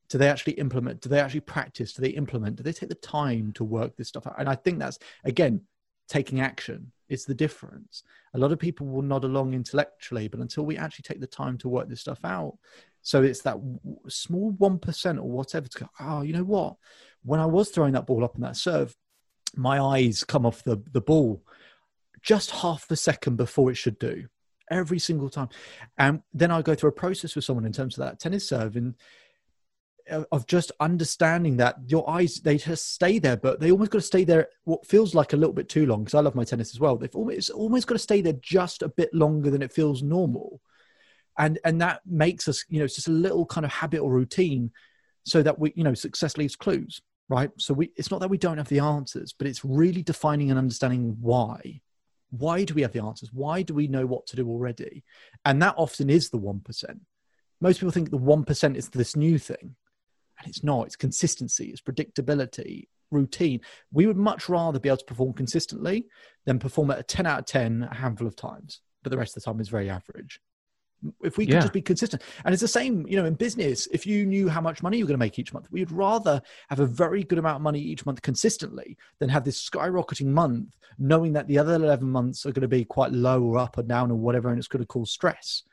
[0.10, 1.02] Do they actually implement?
[1.02, 1.94] Do they actually practice?
[1.94, 2.58] Do they implement?
[2.58, 4.36] Do they take the time to work this stuff out?
[4.38, 5.62] And I think that's, again,
[6.08, 6.92] taking action.
[7.10, 8.04] is the difference.
[8.34, 11.58] A lot of people will nod along intellectually, but until we actually take the time
[11.60, 12.58] to work this stuff out,
[13.02, 13.58] so it's that
[14.08, 16.76] small 1% or whatever to go, oh, you know what?
[17.24, 18.96] When I was throwing that ball up in that serve,
[19.56, 21.44] my eyes come off the, the ball
[22.22, 24.28] just half the second before it should do
[24.70, 25.50] every single time.
[25.98, 28.76] And then I go through a process with someone in terms of that tennis serve
[28.76, 28.96] and
[30.10, 34.00] uh, of just understanding that your eyes they just stay there, but they almost got
[34.00, 36.04] to stay there what feels like a little bit too long.
[36.04, 36.96] Because I love my tennis as well.
[36.96, 40.62] They've almost almost got to stay there just a bit longer than it feels normal,
[41.40, 44.12] and and that makes us you know it's just a little kind of habit or
[44.12, 44.72] routine,
[45.24, 47.50] so that we you know success leaves clues, right?
[47.58, 50.60] So we it's not that we don't have the answers, but it's really defining and
[50.60, 51.82] understanding why
[52.40, 53.32] why do we have the answers?
[53.34, 55.04] Why do we know what to do already?
[55.44, 57.00] And that often is the 1%.
[57.62, 59.76] Most people think the 1% is this new thing.
[60.40, 60.88] And it's not.
[60.88, 63.62] It's consistency, it's predictability, routine.
[63.92, 66.08] We would much rather be able to perform consistently
[66.46, 68.82] than perform at a 10 out of 10 a handful of times.
[69.02, 70.42] But the rest of the time is very average
[71.24, 71.62] if we could yeah.
[71.62, 72.24] just be consistent.
[72.44, 75.08] And it's the same you know in business if you knew how much money you're
[75.08, 78.06] going to make each month we'd rather have a very good amount of money each
[78.06, 82.62] month consistently than have this skyrocketing month knowing that the other 11 months are going
[82.62, 85.12] to be quite low or up or down or whatever and it's going to cause
[85.12, 85.64] stress.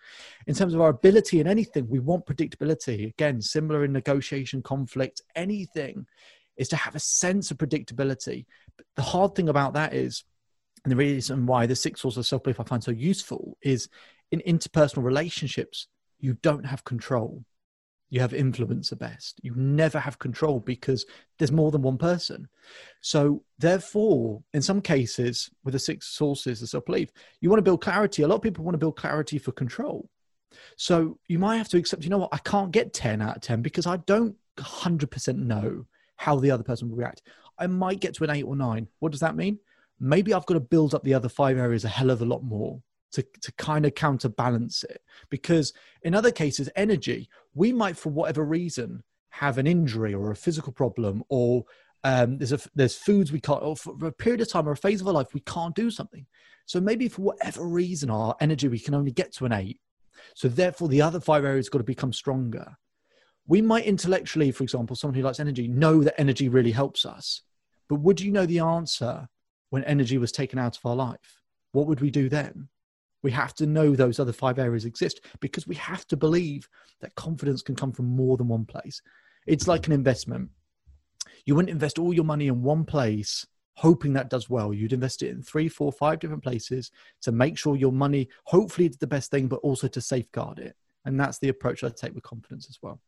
[0.47, 3.09] In terms of our ability in anything we want predictability.
[3.09, 6.07] Again similar in negotiation conflict anything
[6.57, 8.47] is to have a sense of predictability.
[8.77, 10.25] But the hard thing about that is
[10.85, 13.89] and the reason why the six sources of self belief I find so useful is
[14.33, 15.87] in interpersonal relationships,
[16.19, 17.45] you don't have control.
[18.09, 19.41] You have influence at best.
[19.43, 21.07] You never have control because
[21.39, 22.49] there's more than one person.
[23.01, 27.65] So, therefore, in some cases, with the six sources of self belief, you want to
[27.65, 28.23] build clarity.
[28.23, 30.11] A lot of people want to build clarity for control.
[30.77, 33.43] So, you might have to accept, you know what, I can't get 10 out of
[33.43, 37.23] 10 because I don't 100% know how the other person will react.
[37.59, 38.89] I might get to an eight or nine.
[38.99, 39.59] What does that mean?
[39.99, 42.43] Maybe I've got to build up the other five areas a hell of a lot
[42.43, 42.83] more
[43.13, 45.03] to, to kind of counterbalance it.
[45.31, 45.73] Because
[46.03, 50.73] in other cases, energy, we might, for whatever reason, have an injury or a physical
[50.73, 51.65] problem, or
[52.05, 54.77] um, there's a, there's foods we can't, or for a period of time or a
[54.77, 56.27] phase of our life, we can't do something.
[56.67, 59.81] So maybe for whatever reason, our energy, we can only get to an eight.
[60.35, 62.77] So therefore, the other five areas got to become stronger.
[63.47, 67.43] We might intellectually, for example, someone who likes energy, know that energy really helps us
[67.93, 69.29] But would you know the answer
[69.69, 71.43] when energy was taken out of our life?
[71.73, 72.69] What would we do then?
[73.23, 76.69] We have to know those other five areas exist because we have to believe
[77.01, 79.01] that confidence can come from more than one place.
[79.47, 80.51] It's like an investment.
[81.45, 84.75] You wouldn't invest all your money in one place hoping that does well.
[84.75, 86.91] You'd invest it in three, four, five different places
[87.23, 90.77] to make sure your money hopefully is the best thing, but also to safeguard it.
[91.05, 93.01] And that's the approach I take with confidence as well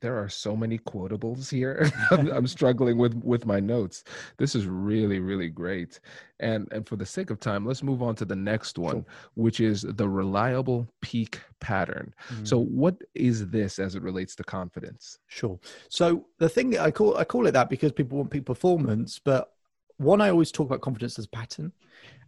[0.00, 1.90] there are so many quotables here.
[2.10, 4.04] I'm, I'm, struggling with with my notes.
[4.36, 6.00] This is really really great.
[6.40, 9.60] And and for the sake of time, let's move on to the next one, which
[9.60, 12.14] is the reliable peak pattern.
[12.32, 12.46] Mm.
[12.46, 15.18] So what is this as it relates to confidence?
[15.26, 15.58] Sure.
[15.88, 19.52] So the thing I call I call it that because people want peak performance, but
[19.96, 21.72] one I always talk about confidence as a pattern,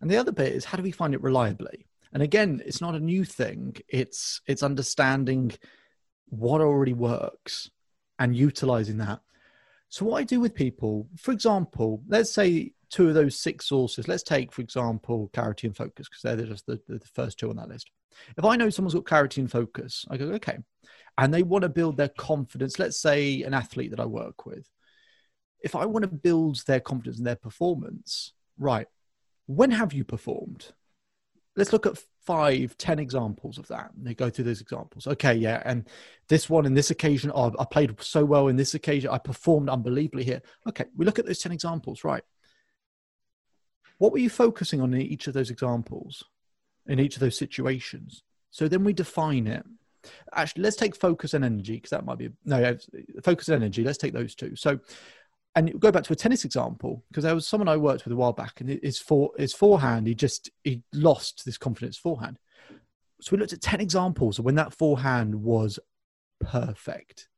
[0.00, 1.86] and the other bit is how do we find it reliably?
[2.12, 3.76] And again, it's not a new thing.
[3.88, 5.52] It's it's understanding
[6.30, 7.70] what already works
[8.18, 9.20] and utilizing that.
[9.88, 14.08] So, what I do with people, for example, let's say two of those six sources,
[14.08, 17.56] let's take, for example, clarity and focus, because they're just the, the, first two on
[17.56, 17.90] that list.
[18.36, 20.58] If I know someone's got clarity and focus, I go, okay,
[21.18, 24.68] and they want to build their confidence, let's say an athlete that I work with,
[25.62, 28.86] if I want to build their confidence and their performance, right,
[29.46, 30.72] when have you performed?
[31.60, 33.92] Let's look at five, ten examples of that.
[33.94, 35.06] And they go through those examples.
[35.06, 35.88] Okay, yeah, and
[36.28, 39.68] this one in this occasion, oh, I played so well in this occasion, I performed
[39.68, 40.42] unbelievably here.
[40.66, 42.22] Okay, we look at those ten examples, right?
[43.98, 46.24] What were you focusing on in each of those examples,
[46.86, 48.22] in each of those situations?
[48.50, 49.64] So then we define it.
[50.34, 52.76] Actually, let's take focus and energy because that might be no
[53.22, 53.84] focus and energy.
[53.84, 54.56] Let's take those two.
[54.56, 54.80] So
[55.54, 58.16] and go back to a tennis example because there was someone I worked with a
[58.16, 62.38] while back, and his for his forehand, he just he lost this confidence forehand.
[63.20, 65.78] So we looked at ten examples of when that forehand was
[66.40, 67.28] perfect,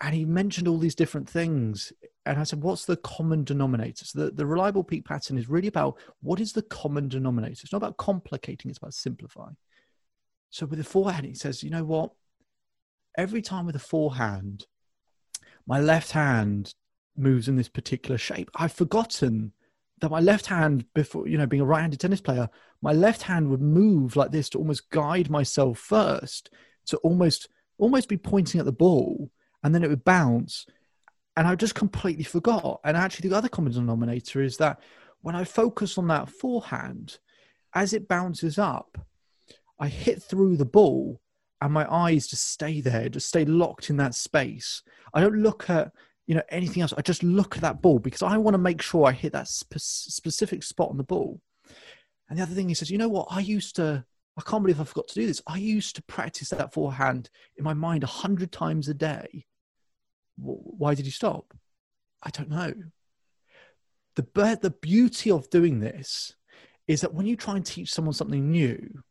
[0.00, 1.92] and he mentioned all these different things.
[2.24, 5.68] And I said, "What's the common denominator?" So the, the reliable peak pattern is really
[5.68, 7.60] about what is the common denominator.
[7.62, 9.56] It's not about complicating; it's about simplifying.
[10.50, 12.10] So with the forehand, he says, "You know what?
[13.16, 14.66] Every time with a forehand."
[15.68, 16.72] my left hand
[17.18, 18.50] moves in this particular shape.
[18.54, 19.52] I've forgotten
[20.00, 22.48] that my left hand, before you know, being a right-handed tennis player,
[22.82, 26.50] my left hand would move like this to almost guide myself first,
[26.86, 27.48] to almost
[27.78, 29.30] almost be pointing at the ball,
[29.62, 30.66] and then it would bounce,
[31.36, 32.80] and I just completely forgot.
[32.84, 34.80] And actually, the other common denominator is that
[35.20, 37.18] when I focus on that forehand,
[37.74, 38.98] as it bounces up,
[39.78, 41.20] I hit through the ball,
[41.60, 44.82] and my eyes just stay there, just stay locked in that space.
[45.12, 45.92] I don't look at
[46.26, 46.92] you know anything else.
[46.96, 49.48] I just look at that ball because I want to make sure I hit that
[49.48, 51.40] spe- specific spot on the ball.
[52.28, 53.28] And the other thing he says, you know what?
[53.30, 54.04] I used to.
[54.38, 55.40] I can't believe I forgot to do this.
[55.46, 59.46] I used to practice that forehand in my mind a hundred times a day.
[60.36, 61.54] Why did you stop?
[62.22, 62.74] I don't know.
[64.16, 66.34] The the beauty of doing this
[66.86, 69.02] is that when you try and teach someone something new,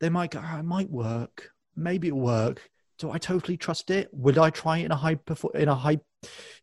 [0.00, 1.50] they might go, oh, "It might work.
[1.76, 4.08] Maybe it'll work." do I totally trust it?
[4.12, 5.18] Would I try it in a high
[5.54, 6.00] in a high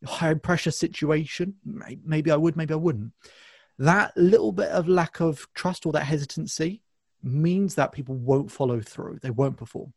[0.06, 1.56] high pressure situation?
[2.04, 3.13] Maybe I would, maybe I wouldn't.
[3.80, 6.82] That little bit of lack of trust or that hesitancy
[7.24, 9.20] means that people won't follow through.
[9.22, 9.93] They won't perform.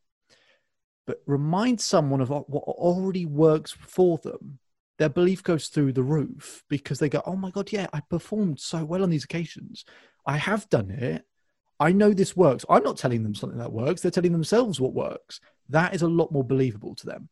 [1.06, 4.58] But remind someone of what already works for them.
[4.98, 8.60] Their belief goes through the roof because they go, "Oh my god, yeah, I performed
[8.60, 9.86] so well on these occasions.
[10.26, 11.24] I have done it.
[11.80, 12.66] I know this works.
[12.68, 14.02] I'm not telling them something that works.
[14.02, 15.40] They're telling themselves what works.
[15.70, 17.30] That is a lot more believable to them.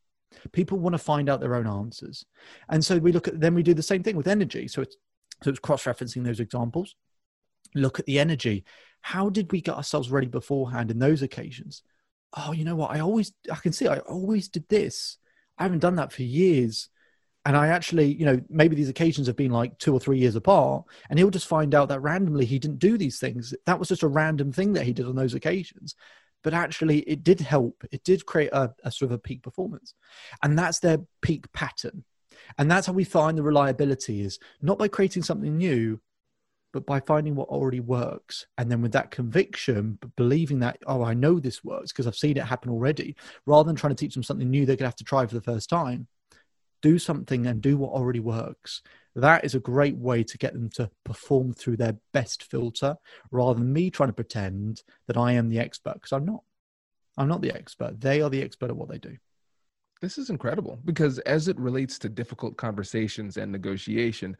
[0.51, 2.25] People want to find out their own answers.
[2.69, 4.67] And so we look at, then we do the same thing with energy.
[4.67, 4.95] So it's,
[5.43, 6.95] so it's cross referencing those examples.
[7.75, 8.65] Look at the energy.
[9.01, 11.83] How did we get ourselves ready beforehand in those occasions?
[12.35, 12.91] Oh, you know what?
[12.91, 15.17] I always, I can see I always did this.
[15.57, 16.89] I haven't done that for years
[17.45, 20.35] and I actually, you know, maybe these occasions have been like two or three years
[20.35, 23.53] apart, and he'll just find out that randomly he didn't do these things.
[23.65, 25.95] That was just a random thing that he did on those occasions.
[26.43, 27.83] But actually, it did help.
[27.91, 29.93] It did create a, a sort of a peak performance.
[30.41, 32.03] And that's their peak pattern.
[32.57, 35.99] And that's how we find the reliability is not by creating something new,
[36.71, 38.45] but by finding what already works.
[38.57, 42.37] And then with that conviction, believing that, oh, I know this works because I've seen
[42.37, 43.15] it happen already,
[43.45, 45.35] rather than trying to teach them something new they're going to have to try for
[45.35, 46.07] the first time
[46.81, 48.81] do something and do what already works.
[49.19, 52.95] That is a great way to get them to perform through their best filter
[53.31, 56.43] rather than me trying to pretend that I am the expert because I'm not.
[57.17, 57.99] I'm not the expert.
[57.99, 59.17] They are the expert at what they do.
[60.01, 64.37] This is incredible because as it relates to difficult conversations and negotiation,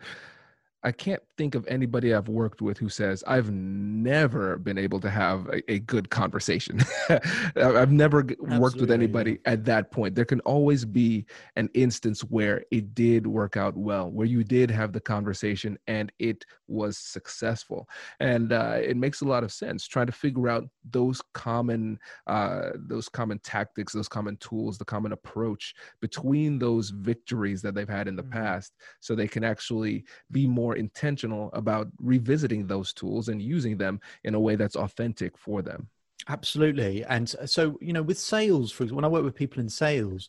[0.82, 5.10] I can't think of anybody I've worked with who says I've never been able to
[5.10, 6.80] have a, a good conversation.
[7.56, 10.16] I've never Absolutely, worked with anybody at that point.
[10.16, 11.26] There can always be
[11.58, 16.12] an instance where it did work out well, where you did have the conversation and
[16.18, 20.64] it was successful, and uh, it makes a lot of sense trying to figure out
[20.92, 27.62] those common uh, those common tactics, those common tools, the common approach between those victories
[27.62, 28.34] that they've had in the mm-hmm.
[28.34, 33.76] past, so they can actually be more more intentional about revisiting those tools and using
[33.76, 35.90] them in a way that's authentic for them.
[36.28, 37.04] Absolutely.
[37.06, 40.28] And so, you know, with sales, for example, when I work with people in sales,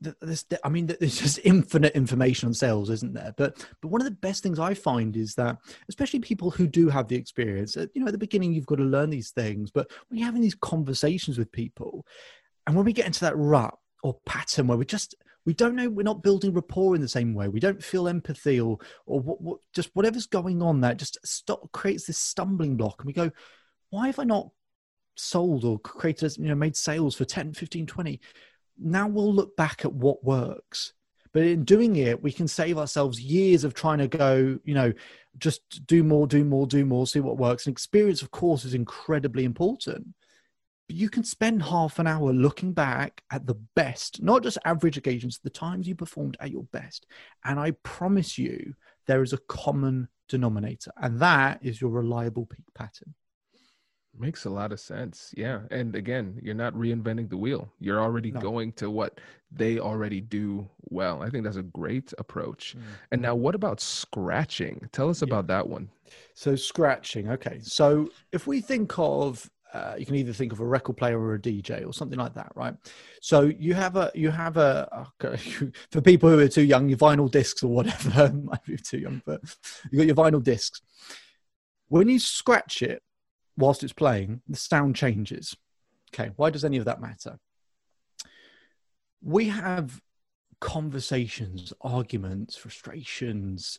[0.00, 3.32] there's, I mean, there's just infinite information on sales, isn't there?
[3.36, 5.56] But but one of the best things I find is that,
[5.88, 8.76] especially people who do have the experience, uh, you know, at the beginning you've got
[8.76, 12.06] to learn these things, but when you're having these conversations with people,
[12.66, 15.14] and when we get into that rut or pattern where we're just
[15.50, 17.48] we don't know we're not building rapport in the same way.
[17.48, 21.72] We don't feel empathy or or what, what just whatever's going on that just stop
[21.72, 23.00] creates this stumbling block.
[23.00, 23.32] And we go
[23.88, 24.48] why have i not
[25.16, 28.20] sold or created you know made sales for 10 15 20
[28.78, 30.92] now we'll look back at what works.
[31.32, 34.92] But in doing it we can save ourselves years of trying to go you know
[35.38, 37.66] just do more do more do more see what works.
[37.66, 40.14] And experience of course is incredibly important
[40.90, 44.96] but you can spend half an hour looking back at the best, not just average
[44.96, 47.06] occasions, the times you performed at your best.
[47.44, 48.74] And I promise you,
[49.06, 53.14] there is a common denominator, and that is your reliable peak pattern.
[54.18, 55.32] Makes a lot of sense.
[55.36, 55.60] Yeah.
[55.70, 57.72] And again, you're not reinventing the wheel.
[57.78, 58.40] You're already no.
[58.40, 59.20] going to what
[59.52, 61.22] they already do well.
[61.22, 62.74] I think that's a great approach.
[62.76, 62.82] Mm.
[63.12, 64.88] And now, what about scratching?
[64.90, 65.28] Tell us yeah.
[65.28, 65.88] about that one.
[66.34, 67.28] So, scratching.
[67.28, 67.60] Okay.
[67.62, 71.34] So, if we think of uh, you can either think of a record player or
[71.34, 72.74] a DJ or something like that, right?
[73.20, 75.36] So you have a you have a okay,
[75.90, 79.22] for people who are too young, your vinyl discs or whatever might be too young,
[79.24, 79.40] but
[79.90, 80.80] you got your vinyl discs.
[81.88, 83.02] When you scratch it
[83.56, 85.56] whilst it's playing, the sound changes.
[86.12, 87.38] Okay, why does any of that matter?
[89.22, 90.00] We have
[90.60, 93.78] conversations, arguments, frustrations,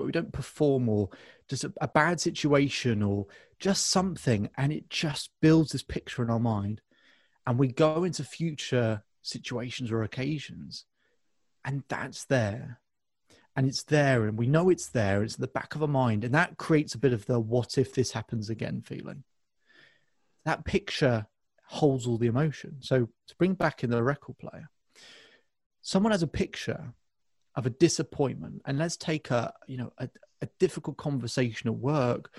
[0.00, 1.10] but we don't perform or
[1.46, 3.26] just a, a bad situation or
[3.60, 6.80] just something and it just builds this picture in our mind.
[7.46, 10.86] And we go into future situations or occasions
[11.64, 12.80] and that's there.
[13.54, 16.24] And it's there and we know it's there it's at the back of our mind
[16.24, 19.24] and that creates a bit of the what if this happens again feeling.
[20.44, 21.26] That picture
[21.66, 22.76] holds all the emotion.
[22.80, 24.70] So to bring back in the record player
[25.82, 26.92] someone has a picture
[27.54, 30.08] of a disappointment and let's take a you know a,
[30.42, 32.32] a difficult conversation at work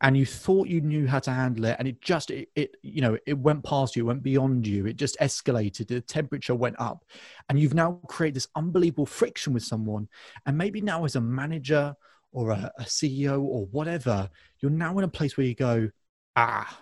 [0.00, 3.00] and you thought you knew how to handle it and it just it, it, you
[3.00, 7.04] know it went past you went beyond you it just escalated the temperature went up
[7.48, 10.08] and you've now created this unbelievable friction with someone
[10.46, 11.94] and maybe now as a manager
[12.32, 14.28] or a, a ceo or whatever
[14.60, 15.88] you're now in a place where you go
[16.36, 16.80] ah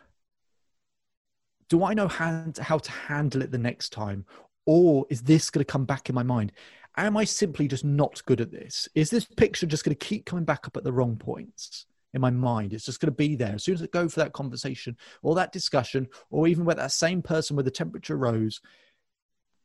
[1.69, 4.25] do i know how, how to handle it the next time
[4.67, 6.53] or is this going to come back in my mind
[6.99, 8.89] am I simply just not good at this?
[8.95, 12.21] Is this picture just going to keep coming back up at the wrong points in
[12.21, 12.73] my mind?
[12.73, 15.35] It's just going to be there as soon as I go for that conversation or
[15.35, 18.61] that discussion, or even with that same person where the temperature rose.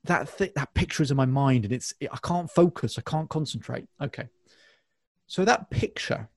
[0.06, 3.30] That th- that picture is in my mind, and it's I can't focus, I can't
[3.30, 3.86] concentrate.
[4.02, 4.28] Okay,
[5.28, 6.28] so that picture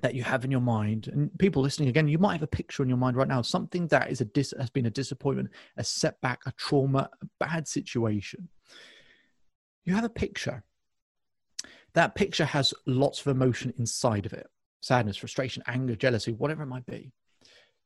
[0.00, 2.82] that you have in your mind, and people listening again, you might have a picture
[2.82, 5.84] in your mind right now, something that is a dis- has been a disappointment, a
[5.84, 8.48] setback, a trauma, a bad situation
[9.84, 10.64] you have a picture.
[11.94, 14.46] That picture has lots of emotion inside of it
[14.82, 17.12] sadness, frustration, anger, jealousy, whatever it might be.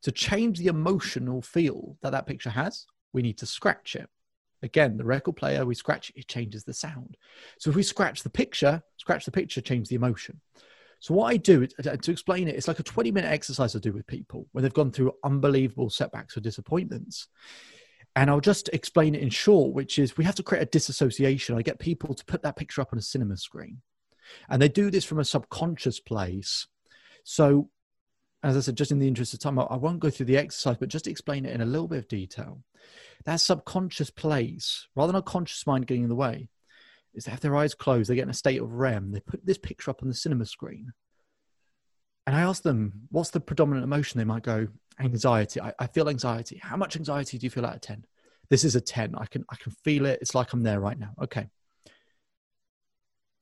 [0.03, 4.09] To change the emotional feel that that picture has, we need to scratch it.
[4.62, 7.16] Again, the record player, we scratch it, it changes the sound.
[7.59, 10.40] So if we scratch the picture, scratch the picture, change the emotion.
[10.99, 13.78] So what I do uh, to explain it, it's like a 20 minute exercise I
[13.78, 17.28] do with people when they've gone through unbelievable setbacks or disappointments.
[18.14, 21.57] And I'll just explain it in short, which is we have to create a disassociation.
[21.57, 23.82] I get people to put that picture up on a cinema screen.
[24.49, 26.66] And they do this from a subconscious place.
[27.29, 27.70] So,
[28.45, 30.77] as I said, just in the interest of time, I won't go through the exercise,
[30.79, 32.62] but just explain it in a little bit of detail.
[33.24, 36.49] That subconscious place, rather than a conscious mind getting in the way,
[37.14, 39.45] is they have their eyes closed, they get in a state of REM, they put
[39.45, 40.93] this picture up on the cinema screen.
[42.29, 44.18] And I ask them, what's the predominant emotion?
[44.18, 44.68] They might go,
[45.01, 45.61] anxiety.
[45.61, 46.61] I, I feel anxiety.
[46.62, 48.05] How much anxiety do you feel out of 10?
[48.51, 49.16] This is a 10.
[49.16, 50.20] I can I can feel it.
[50.22, 51.11] It's like I'm there right now.
[51.20, 51.49] Okay.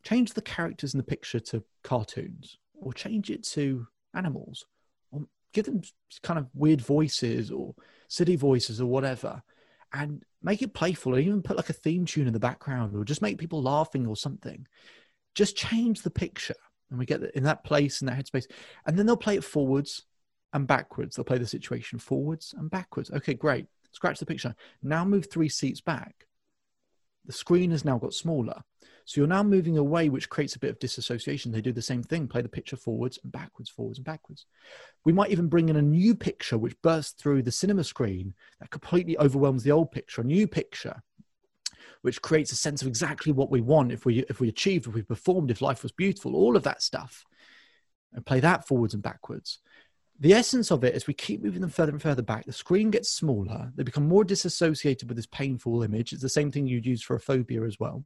[0.04, 4.66] Change the characters in the picture to cartoons or change it to animals
[5.10, 5.22] or
[5.52, 5.82] give them
[6.22, 7.74] kind of weird voices or
[8.08, 9.42] city voices or whatever
[9.92, 13.04] and make it playful or even put like a theme tune in the background or
[13.04, 14.66] just make people laughing or something.
[15.34, 16.54] Just change the picture
[16.90, 18.46] and we get in that place in that headspace.
[18.86, 20.04] And then they'll play it forwards
[20.52, 21.16] and backwards.
[21.16, 23.10] They'll play the situation forwards and backwards.
[23.10, 23.66] Okay great.
[23.92, 24.54] Scratch the picture.
[24.82, 26.26] Now move three seats back
[27.24, 28.62] the screen has now got smaller.
[29.06, 31.52] So you're now moving away which creates a bit of disassociation.
[31.52, 34.46] They do the same thing play the picture forwards and backwards forwards and backwards.
[35.04, 38.70] We might even bring in a new picture which bursts through the cinema screen that
[38.70, 41.02] completely overwhelms the old picture a new picture
[42.00, 44.94] which creates a sense of exactly what we want if we if we achieved if
[44.94, 47.24] we performed if life was beautiful all of that stuff.
[48.14, 49.58] And play that forwards and backwards
[50.20, 52.90] the essence of it is we keep moving them further and further back the screen
[52.90, 56.86] gets smaller they become more disassociated with this painful image it's the same thing you'd
[56.86, 58.04] use for a phobia as well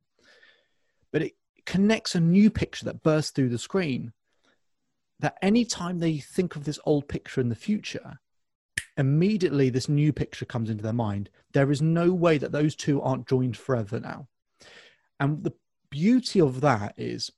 [1.12, 1.32] but it
[1.66, 4.12] connects a new picture that bursts through the screen
[5.20, 8.18] that anytime they think of this old picture in the future
[8.98, 11.30] immediately this new picture comes into their mind.
[11.52, 14.26] There is no way that those two aren't joined forever now.
[15.20, 15.54] And the
[15.88, 17.30] beauty of that is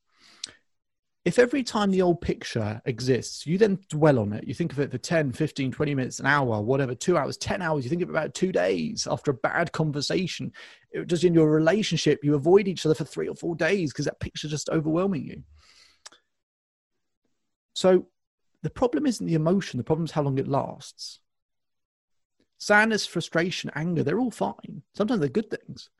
[1.25, 4.81] if every time the old picture exists, you then dwell on it, you think of
[4.81, 8.01] it for 10, 15, 20 minutes, an hour, whatever, two hours, 10 hours, you think
[8.01, 10.51] of it about two days after a bad conversation,
[10.93, 14.07] it, just in your relationship, you avoid each other for three or four days because
[14.07, 15.43] that picture just overwhelming you.
[17.75, 18.07] So
[18.63, 21.21] the problem isn't the emotion, the problem is how long it lasts.
[22.59, 24.83] Sadness, frustration, anger, they're all fine.
[24.95, 25.91] Sometimes they're good things.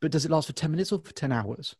[0.00, 1.76] But does it last for 10 minutes or for 10 hours?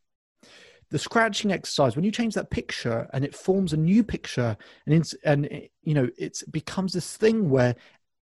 [0.92, 5.12] The scratching exercise, when you change that picture and it forms a new picture, and,
[5.24, 7.74] and it, you know, it becomes this thing where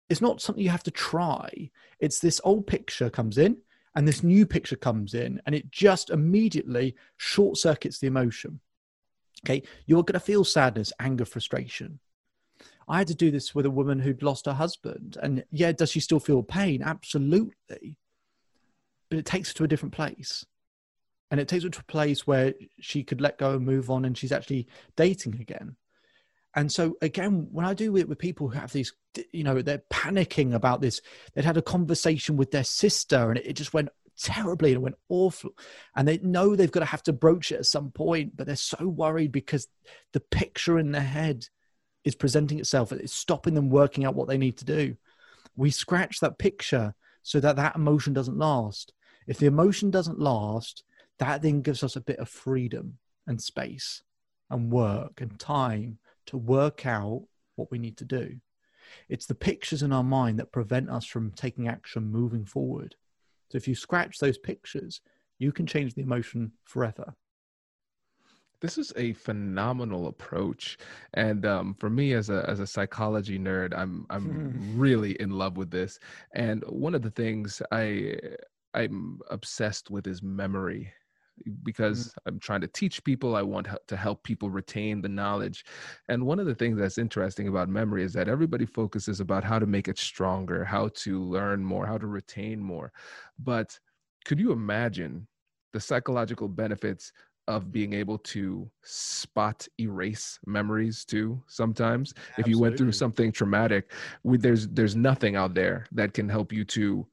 [0.09, 1.69] it's not something you have to try.
[1.99, 3.57] It's this old picture comes in
[3.93, 8.61] and this new picture comes in, and it just immediately short circuits the emotion.
[9.45, 11.99] Okay, you're going to feel sadness, anger, frustration.
[12.87, 15.17] I had to do this with a woman who'd lost her husband.
[15.21, 16.81] And yeah, does she still feel pain?
[16.81, 17.97] Absolutely.
[19.09, 20.45] But it takes her to a different place.
[21.35, 24.05] And it takes her to a place where she could let go and move on
[24.05, 25.75] and she's actually dating again.
[26.55, 28.93] And so again, when I do it with people who have these,
[29.33, 31.01] you know, they're panicking about this,
[31.33, 34.95] they'd had a conversation with their sister and it just went terribly and it went
[35.09, 35.49] awful.
[35.93, 38.55] And they know they've got to have to broach it at some point, but they're
[38.55, 39.67] so worried because
[40.13, 41.45] the picture in their head
[42.05, 42.93] is presenting itself.
[42.93, 44.95] It's stopping them working out what they need to do.
[45.57, 48.93] We scratch that picture so that that emotion doesn't last.
[49.27, 50.85] If the emotion doesn't last,
[51.19, 52.97] that then gives us a bit of freedom
[53.27, 54.03] and space
[54.49, 55.97] and work and time
[56.27, 58.35] to work out what we need to do.
[59.09, 62.95] It's the pictures in our mind that prevent us from taking action moving forward.
[63.51, 65.01] So if you scratch those pictures,
[65.39, 67.15] you can change the emotion forever
[68.61, 70.77] this is a phenomenal approach
[71.13, 75.57] and um, for me as a as a psychology nerd i'm i'm really in love
[75.57, 75.99] with this
[76.33, 78.15] and one of the things i
[78.73, 80.91] i'm obsessed with is memory
[81.63, 82.29] because mm-hmm.
[82.29, 85.65] i'm trying to teach people i want to help people retain the knowledge
[86.09, 89.59] and one of the things that's interesting about memory is that everybody focuses about how
[89.59, 92.91] to make it stronger how to learn more how to retain more
[93.39, 93.77] but
[94.25, 95.27] could you imagine
[95.73, 97.11] the psychological benefits
[97.47, 102.41] of being able to spot erase memories too sometimes Absolutely.
[102.41, 103.91] if you went through something traumatic
[104.23, 107.05] we, there's there's nothing out there that can help you to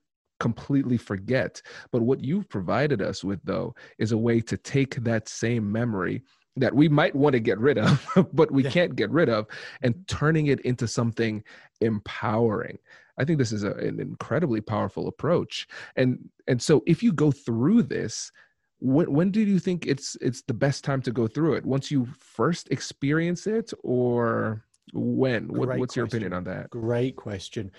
[0.42, 1.62] completely forget
[1.92, 6.22] but what you've provided us with though is a way to take that same memory
[6.56, 8.70] that we might want to get rid of but we yeah.
[8.70, 9.46] can't get rid of
[9.82, 10.18] and mm-hmm.
[10.18, 11.42] turning it into something
[11.80, 12.78] empowering.
[13.18, 15.66] I think this is a, an incredibly powerful approach.
[15.96, 18.32] And and so if you go through this
[18.80, 21.64] when when do you think it's it's the best time to go through it?
[21.64, 25.48] Once you first experience it or when?
[25.48, 26.00] What, what's question.
[26.00, 26.70] your opinion on that?
[26.70, 27.70] Great question.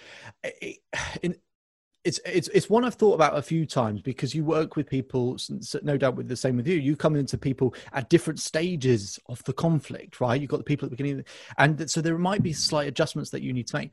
[1.22, 1.36] In,
[2.04, 5.38] it's it's it's one I've thought about a few times because you work with people,
[5.84, 6.76] no doubt with the same with you.
[6.76, 10.40] You come into people at different stages of the conflict, right?
[10.40, 11.26] You've got the people at the beginning,
[11.58, 13.92] and so there might be slight adjustments that you need to make.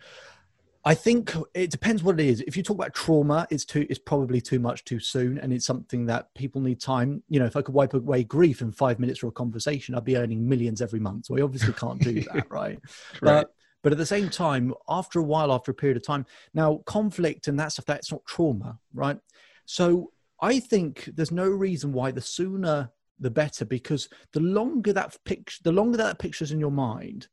[0.83, 2.41] I think it depends what it is.
[2.41, 5.67] If you talk about trauma, it's too it's probably too much too soon, and it's
[5.67, 7.23] something that people need time.
[7.29, 10.05] You know, if I could wipe away grief in five minutes for a conversation, I'd
[10.05, 11.27] be earning millions every month.
[11.27, 12.79] So I obviously can't do that, right?
[12.81, 12.81] right.
[13.21, 16.83] But but at the same time, after a while, after a period of time, now
[16.87, 19.19] conflict and that stuff that's not trauma, right?
[19.65, 25.17] So I think there's no reason why the sooner the better, because the longer that
[25.25, 27.29] picture, the longer that picture's in your mind,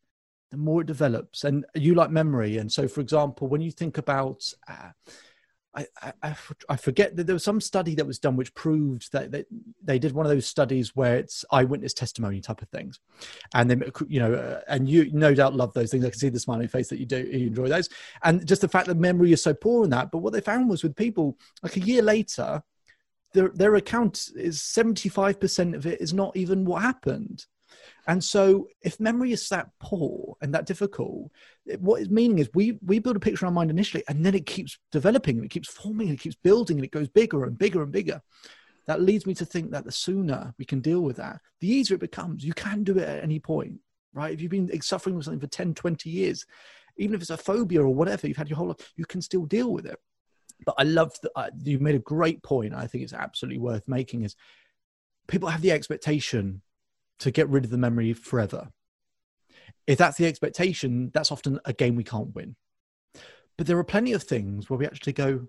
[0.52, 1.44] the more it develops.
[1.44, 2.58] And you like memory.
[2.58, 4.92] And so, for example, when you think about, uh,
[5.78, 6.36] I, I,
[6.70, 9.46] I, forget that there was some study that was done which proved that,
[9.84, 13.00] they did one of those studies where it's eyewitness testimony type of things,
[13.54, 16.04] and then you know, uh, and you no doubt love those things.
[16.04, 17.90] I can see the smiling face that you do, you enjoy those,
[18.24, 20.10] and just the fact that memory is so poor in that.
[20.12, 22.64] But what they found was with people like a year later,
[23.34, 27.46] their their account is seventy five percent of it is not even what happened
[28.08, 31.30] And so, if memory is that poor and that difficult,
[31.80, 34.34] what it's meaning is we we build a picture in our mind initially, and then
[34.34, 37.44] it keeps developing, and it keeps forming, and it keeps building, and it goes bigger
[37.44, 38.22] and bigger and bigger.
[38.86, 41.96] That leads me to think that the sooner we can deal with that, the easier
[41.96, 42.46] it becomes.
[42.46, 43.82] You can do it at any point,
[44.14, 44.34] right?
[44.34, 46.46] If you've been suffering with something for 10, 20 years,
[46.96, 49.46] even if it's a phobia or whatever you've had your whole life, you can still
[49.46, 50.00] deal with it.
[50.66, 52.74] But I love that uh, you made a great point.
[52.74, 54.36] I think it's absolutely worth making is
[55.28, 56.62] people have the expectation
[57.20, 58.70] to get rid of the memory forever.
[59.86, 62.56] If that's the expectation, that's often a game we can't win.
[63.58, 65.48] But there are plenty of things where we actually go,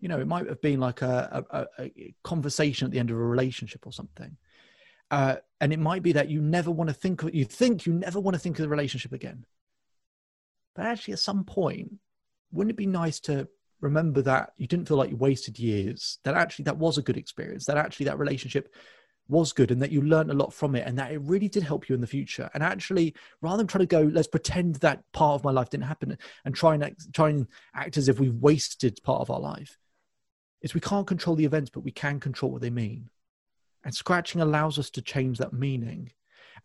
[0.00, 3.16] you know, it might have been like a, a, a conversation at the end of
[3.16, 4.36] a relationship or something.
[5.10, 7.92] Uh, and it might be that you never want to think, of, you think you
[7.92, 9.44] never want to think of the relationship again.
[10.74, 11.92] But actually, at some point,
[12.50, 13.46] wouldn't it be nice to
[13.80, 17.16] remember that you didn't feel like you wasted years, that actually that was a good
[17.16, 18.74] experience, that actually that relationship
[19.28, 21.62] was good and that you learned a lot from it and that it really did
[21.62, 22.50] help you in the future.
[22.54, 25.84] And actually rather than try to go let's pretend that part of my life didn't
[25.84, 29.40] happen and try and act, try and act as if we've wasted part of our
[29.40, 29.78] life
[30.60, 33.08] is we can't control the events but we can control what they mean.
[33.84, 36.10] And scratching allows us to change that meaning.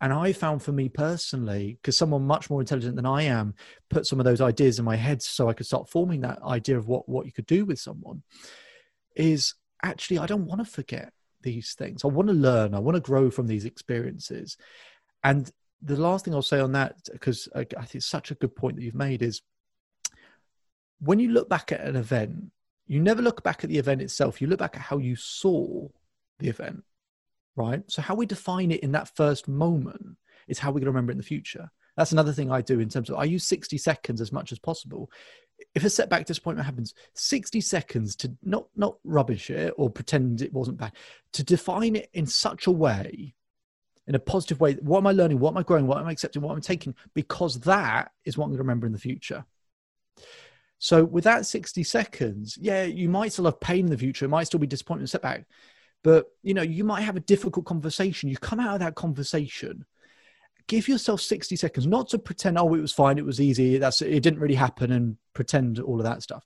[0.02, 3.54] And i found for me personally because someone much more intelligent than i am
[3.90, 6.78] put some of those ideas in my head so i could start forming that idea
[6.78, 8.22] of what what you could do with someone
[9.16, 12.04] is actually i don't want to forget these things.
[12.04, 12.74] I want to learn.
[12.74, 14.58] I want to grow from these experiences.
[15.24, 15.50] And
[15.82, 18.76] the last thing I'll say on that, because I think it's such a good point
[18.76, 19.42] that you've made, is
[21.00, 22.52] when you look back at an event,
[22.88, 24.42] you never look back at the event itself.
[24.42, 25.88] You look back at how you saw
[26.40, 26.84] the event,
[27.56, 27.84] right?
[27.88, 30.18] So how we define it in that first moment
[30.48, 31.70] is how we're going to remember it in the future.
[31.96, 34.60] That's another thing I do in terms of I use 60 seconds as much as
[34.60, 35.12] possible
[35.76, 40.54] if a setback disappointment happens 60 seconds to not not rubbish it or pretend it
[40.54, 40.94] wasn't bad
[41.34, 43.36] to define it in such a way
[44.08, 45.40] in a positive way what am i learning?
[45.40, 45.88] What am i growing?
[45.88, 46.42] What am i accepting?
[46.42, 46.96] What am i taking?
[47.14, 49.46] Because that is what i'm going to remember in the future.
[50.80, 54.30] So with that 60 seconds yeah you might still have pain in the future it
[54.30, 55.46] might still be disappointment setback
[56.04, 58.30] but you know you might have a difficult conversation.
[58.30, 59.86] You come out of that conversation
[60.70, 64.02] give yourself 60 seconds not to pretend oh it was fine it was easy that's
[64.02, 66.46] it didn't really happen and pretend all of that stuff.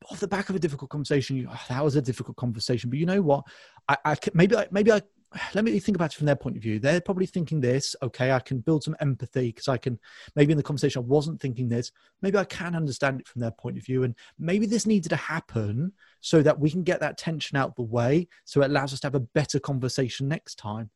[0.00, 2.88] But off the back of a difficult conversation you, oh, that was a difficult conversation
[2.88, 3.44] but you know what?
[3.88, 5.02] I, I maybe i maybe i
[5.54, 6.78] let me think about it from their point of view.
[6.78, 9.98] They're probably thinking this okay i can build some empathy because i can
[10.36, 11.90] maybe in the conversation i wasn't thinking this
[12.22, 15.16] maybe i can understand it from their point of view and maybe this needed to
[15.16, 19.00] happen so that we can get that tension out the way so it allows us
[19.00, 20.88] to have a better conversation next time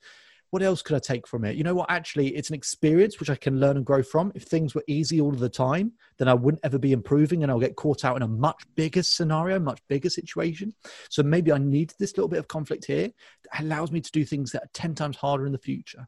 [0.51, 1.57] what else could I take from it?
[1.57, 1.91] You know what?
[1.91, 4.33] Actually, it's an experience which I can learn and grow from.
[4.35, 7.53] If things were easy all of the time, then I wouldn't ever be improving and
[7.53, 10.75] I'll get caught out in a much bigger scenario, much bigger situation.
[11.11, 13.11] So maybe I need this little bit of conflict here
[13.45, 16.07] that allows me to do things that are 10 times harder in the future.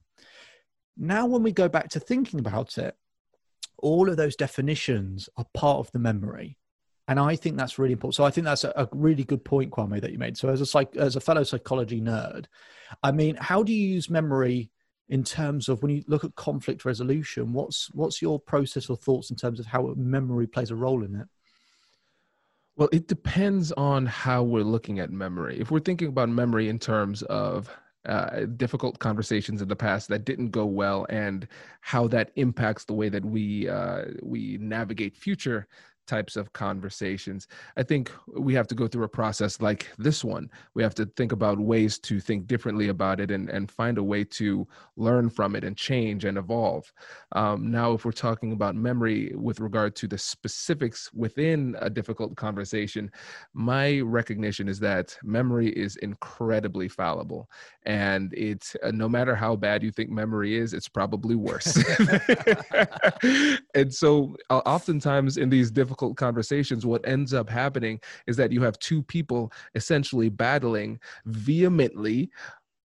[0.97, 2.95] Now, when we go back to thinking about it,
[3.79, 6.59] all of those definitions are part of the memory
[7.11, 8.15] and I think that's really important.
[8.15, 10.39] So I think that's a, a, really good point, Kwame, that you made.
[10.39, 12.45] So as a psych, as a fellow psychology nerd,
[13.03, 14.71] I mean, how do you use memory
[15.09, 17.53] in terms of when you look at conflict resolution?
[17.53, 21.17] What's what's your process or thoughts in terms of how memory plays a role in
[21.17, 21.27] it?
[22.77, 25.59] Well, it depends on how we're looking at memory.
[25.59, 27.69] If we're thinking about memory in terms of
[28.07, 31.49] uh, difficult conversations in the past that didn't go well and
[31.81, 35.67] how that impacts the way that we uh, we navigate future
[36.11, 37.47] types of conversations.
[37.77, 40.51] I think we have to go through a process like this one.
[40.75, 44.03] We have to think about ways to think differently about it and, and find a
[44.03, 46.93] way to learn from it and change and evolve.
[47.33, 52.35] Um, now, if we're talking about memory with regard to the specifics within a difficult
[52.35, 53.09] conversation,
[53.55, 57.49] my recognition is that memory is incredibly fallible.
[57.87, 61.79] And it's uh, no matter how bad you think memory is, it's probably worse.
[63.75, 68.53] and so, uh, oftentimes in these difficult difficult conversations, what ends up happening is that
[68.53, 72.31] you have two people essentially battling vehemently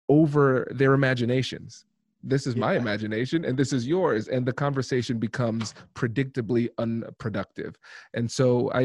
[0.09, 1.86] over their imaginations.
[2.28, 7.76] This is my imagination and this is yours and the conversation becomes predictably unproductive.
[8.16, 8.82] And so i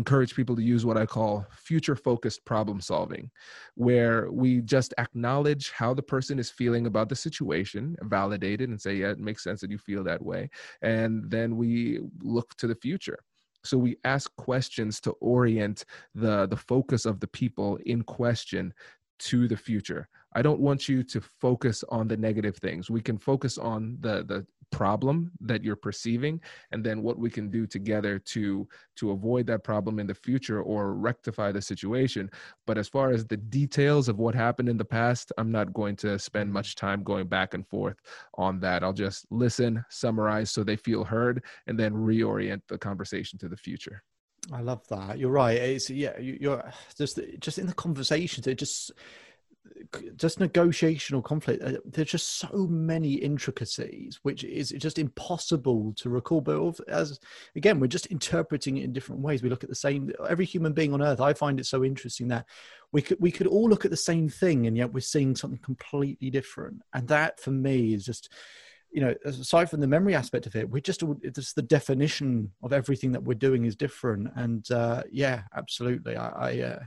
[0.00, 3.30] encourage people to use what i call future focused problem solving
[3.76, 8.80] where we just acknowledge how the person is feeling about the situation validate it and
[8.80, 10.50] say yeah it makes sense that you feel that way
[10.82, 13.20] and then we look to the future
[13.64, 15.84] so we ask questions to orient
[16.14, 18.72] the the focus of the people in question
[19.18, 20.08] to the future.
[20.34, 22.90] I don't want you to focus on the negative things.
[22.90, 26.40] We can focus on the the problem that you're perceiving
[26.72, 28.66] and then what we can do together to
[28.96, 32.30] to avoid that problem in the future or rectify the situation.
[32.66, 35.96] But as far as the details of what happened in the past i'm not going
[35.96, 36.86] to spend much mm-hmm.
[36.86, 37.96] time going back and forth
[38.34, 38.82] on that.
[38.82, 43.56] I'll just listen summarize so they feel heard and then reorient the conversation to the
[43.56, 44.02] future.
[44.52, 45.18] I love that.
[45.18, 45.56] You're right.
[45.56, 48.90] It's yeah you're just just in the conversations it just
[50.16, 56.10] just negotiation or conflict uh, there's just so many intricacies which is just impossible to
[56.10, 56.40] recall.
[56.40, 57.20] But as
[57.56, 59.42] again we're just interpreting it in different ways.
[59.42, 62.28] We look at the same every human being on earth i find it so interesting
[62.28, 62.46] that
[62.92, 65.60] we could we could all look at the same thing and yet we're seeing something
[65.60, 66.82] completely different.
[66.92, 68.30] And that for me is just
[68.90, 72.74] you know aside from the memory aspect of it we're just it's the definition of
[72.74, 74.28] everything that we're doing is different.
[74.36, 76.16] And uh yeah absolutely.
[76.16, 76.78] I, I uh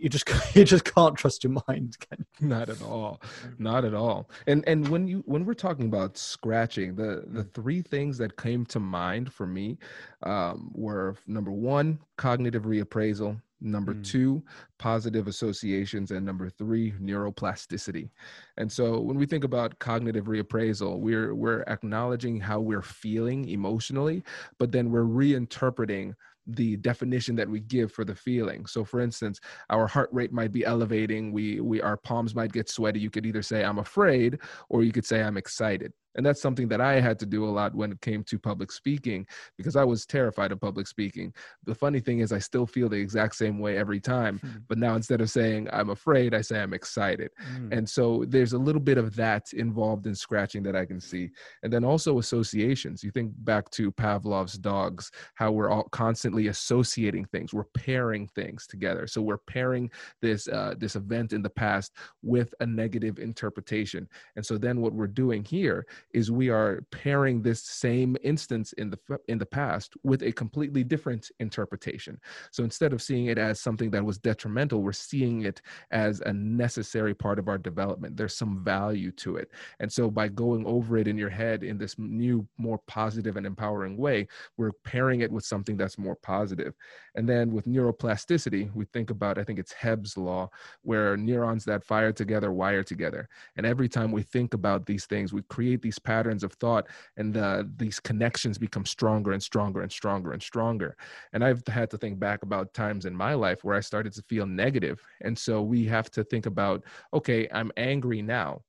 [0.00, 1.96] you just you just can't trust your mind
[2.40, 3.20] not at all
[3.58, 7.54] not at all and and when you when we're talking about scratching the the mm.
[7.54, 9.78] three things that came to mind for me
[10.22, 14.04] um, were number one cognitive reappraisal number mm.
[14.04, 14.40] two
[14.78, 18.08] positive associations and number three neuroplasticity
[18.56, 24.22] and so when we think about cognitive reappraisal we're we're acknowledging how we're feeling emotionally
[24.58, 26.14] but then we're reinterpreting
[26.48, 28.66] the definition that we give for the feeling.
[28.66, 29.40] So for instance,
[29.70, 33.00] our heart rate might be elevating, we we our palms might get sweaty.
[33.00, 34.38] You could either say I'm afraid
[34.68, 35.92] or you could say I'm excited.
[36.14, 38.72] And that's something that I had to do a lot when it came to public
[38.72, 41.32] speaking because I was terrified of public speaking.
[41.64, 44.40] The funny thing is, I still feel the exact same way every time.
[44.40, 44.62] Mm.
[44.68, 47.30] But now instead of saying I'm afraid, I say I'm excited.
[47.54, 47.76] Mm.
[47.76, 51.30] And so there's a little bit of that involved in scratching that I can see.
[51.62, 53.04] And then also associations.
[53.04, 58.66] You think back to Pavlov's dogs, how we're all constantly associating things, we're pairing things
[58.66, 59.06] together.
[59.06, 59.90] So we're pairing
[60.20, 61.92] this uh, this event in the past
[62.22, 64.08] with a negative interpretation.
[64.36, 68.90] And so then what we're doing here is we are pairing this same instance in
[68.90, 68.98] the
[69.28, 72.18] in the past with a completely different interpretation.
[72.50, 76.32] So instead of seeing it as something that was detrimental, we're seeing it as a
[76.32, 78.16] necessary part of our development.
[78.16, 79.50] There's some value to it.
[79.80, 83.46] And so by going over it in your head in this new more positive and
[83.46, 86.74] empowering way, we're pairing it with something that's more positive.
[87.14, 90.50] And then with neuroplasticity, we think about I think it's Hebb's law
[90.82, 93.28] where neurons that fire together wire together.
[93.56, 97.36] And every time we think about these things, we create these patterns of thought and
[97.36, 100.96] uh, these connections become stronger and stronger and stronger and stronger.
[101.32, 104.22] And i've had to think back about times in my life where i started to
[104.22, 105.00] feel negative.
[105.20, 106.84] And so we have to think about
[107.14, 108.62] okay i'm angry now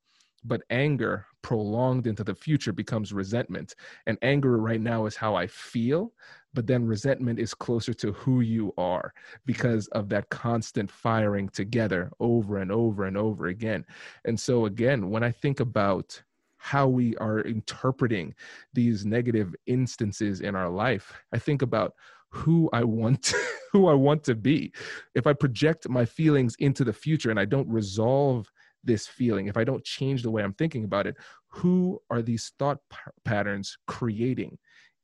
[0.45, 3.75] but anger prolonged into the future becomes resentment.
[4.07, 6.13] And anger right now is how i feel
[6.53, 9.13] but then resentment is closer to who you are
[9.45, 13.85] because of that constant firing together over and over and over again.
[14.25, 16.21] And so again when i think about
[16.59, 18.35] how we are interpreting
[18.73, 21.11] these negative instances in our life.
[21.33, 21.93] I think about
[22.29, 23.33] who I want
[23.71, 24.73] who I want to be.
[25.15, 28.51] If I project my feelings into the future and I don't resolve
[28.83, 31.15] this feeling, if I don't change the way I'm thinking about it,
[31.47, 34.57] who are these thought p- patterns creating?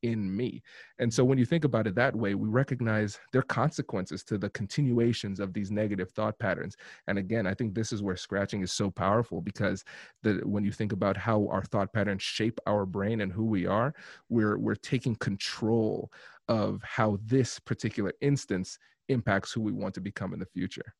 [0.05, 0.61] In me.
[0.99, 4.37] And so when you think about it that way, we recognize there are consequences to
[4.37, 6.75] the continuations of these negative thought patterns.
[7.07, 9.83] And again, I think this is where scratching is so powerful because
[10.23, 13.65] the when you think about how our thought patterns shape our brain and who we
[13.65, 13.93] are,
[14.29, 16.11] we're we're taking control
[16.47, 18.77] of how this particular instance
[19.09, 20.93] impacts who we want to become in the future.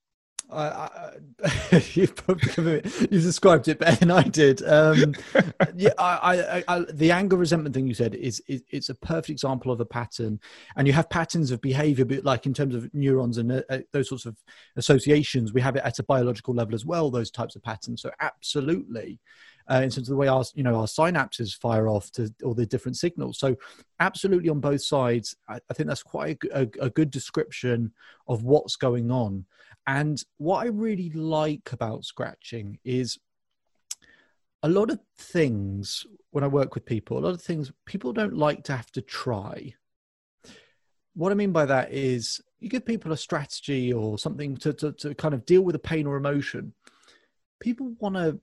[0.52, 2.24] I, I, you've,
[2.58, 4.62] you described it better than I did.
[4.64, 5.16] Um,
[5.76, 9.72] yeah, I, I, the anger resentment thing you said is, is, it's a perfect example
[9.72, 10.40] of a pattern,
[10.76, 13.80] and you have patterns of behavior, but like in terms of neurons and uh, uh,
[13.92, 14.38] those sorts of
[14.76, 17.10] associations, we have it at a biological level as well.
[17.10, 18.02] Those types of patterns.
[18.02, 19.20] So absolutely,
[19.70, 22.54] uh, in terms of the way our you know our synapses fire off to all
[22.54, 23.40] the different signals.
[23.40, 23.56] So
[24.00, 27.92] absolutely on both sides, I, I think that's quite a, a, a good description
[28.28, 29.46] of what's going on.
[29.88, 33.20] And what I really like about scratching is
[34.64, 38.36] a lot of things when I work with people, a lot of things people don't
[38.36, 39.74] like to have to try.
[41.14, 44.92] What I mean by that is you give people a strategy or something to, to,
[44.94, 46.74] to kind of deal with a pain or emotion.
[47.60, 48.40] People want to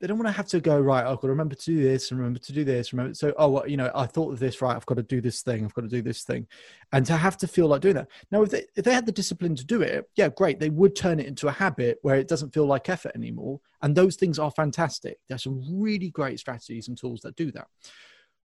[0.00, 1.04] they don't want to have to go right.
[1.04, 2.92] I've got to remember to do this and remember to do this.
[2.92, 4.76] Remember, so oh, well, you know, I thought of this right.
[4.76, 5.64] I've got to do this thing.
[5.64, 6.46] I've got to do this thing,
[6.92, 8.08] and to have to feel like doing that.
[8.30, 10.60] Now, if they if they had the discipline to do it, yeah, great.
[10.60, 13.94] They would turn it into a habit where it doesn't feel like effort anymore, and
[13.94, 15.18] those things are fantastic.
[15.28, 17.66] There's some really great strategies and tools that do that.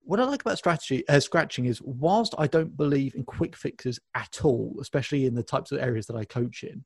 [0.02, 4.00] What I like about strategy uh, scratching is, whilst I don't believe in quick fixes
[4.14, 6.84] at all, especially in the types of areas that I coach in,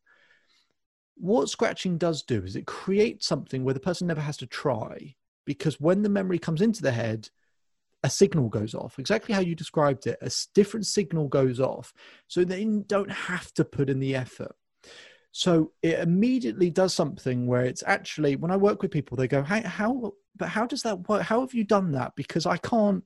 [1.17, 5.15] what scratching does do is it creates something where the person never has to try
[5.45, 7.29] because when the memory comes into the head
[8.05, 8.99] a signal goes off.
[8.99, 11.95] Exactly how you described it a different signal goes off.
[12.29, 14.55] So they don't have to put in the effort.
[15.33, 19.43] So it immediately does something where it's actually when i work with people they go
[19.43, 21.23] how, how but how does that work?
[21.23, 22.13] How have you done that?
[22.15, 23.03] Because i can't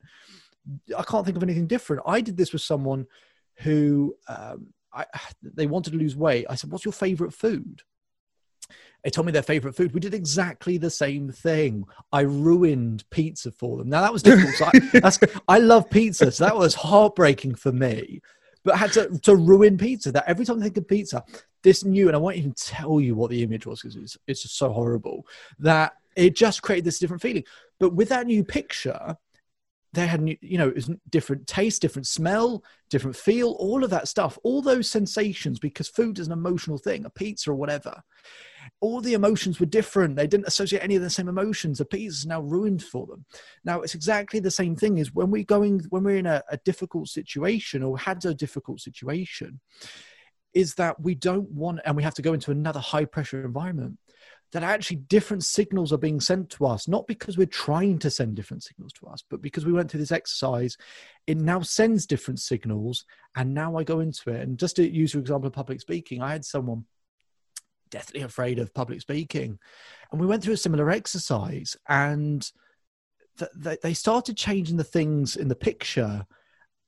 [0.96, 2.02] i can't think of anything different.
[2.04, 3.06] I did this with someone
[3.58, 5.06] who um, I,
[5.42, 6.46] they wanted to lose weight.
[6.50, 7.82] I said what's your favorite food
[9.08, 9.94] they told me their favorite food.
[9.94, 11.86] We did exactly the same thing.
[12.12, 13.88] I ruined pizza for them.
[13.88, 14.54] Now that was difficult.
[14.54, 14.68] So
[15.02, 18.20] I, I love pizza, so that was heartbreaking for me.
[18.64, 20.12] But I had to, to ruin pizza.
[20.12, 21.24] That every time I think of pizza,
[21.62, 24.42] this new, and I won't even tell you what the image was because it's, it's
[24.42, 25.26] just so horrible
[25.58, 27.44] that it just created this different feeling.
[27.80, 29.16] But with that new picture,
[29.94, 33.90] they had new, you know, it was different taste, different smell, different feel, all of
[33.90, 38.02] that stuff, all those sensations, because food is an emotional thing, a pizza or whatever.
[38.80, 40.16] All the emotions were different.
[40.16, 41.78] They didn't associate any of the same emotions.
[41.78, 43.24] The pizza is now ruined for them.
[43.64, 46.56] Now it's exactly the same thing is when we're going, when we're in a, a
[46.58, 49.60] difficult situation or had a difficult situation,
[50.54, 53.98] is that we don't want, and we have to go into another high pressure environment
[54.52, 58.34] that actually different signals are being sent to us, not because we're trying to send
[58.34, 60.78] different signals to us, but because we went through this exercise,
[61.26, 63.04] it now sends different signals.
[63.36, 64.40] And now I go into it.
[64.40, 66.86] And just to use your example of public speaking, I had someone
[67.90, 69.58] deathly afraid of public speaking.
[70.10, 72.50] And we went through a similar exercise and
[73.38, 76.26] th- they started changing the things in the picture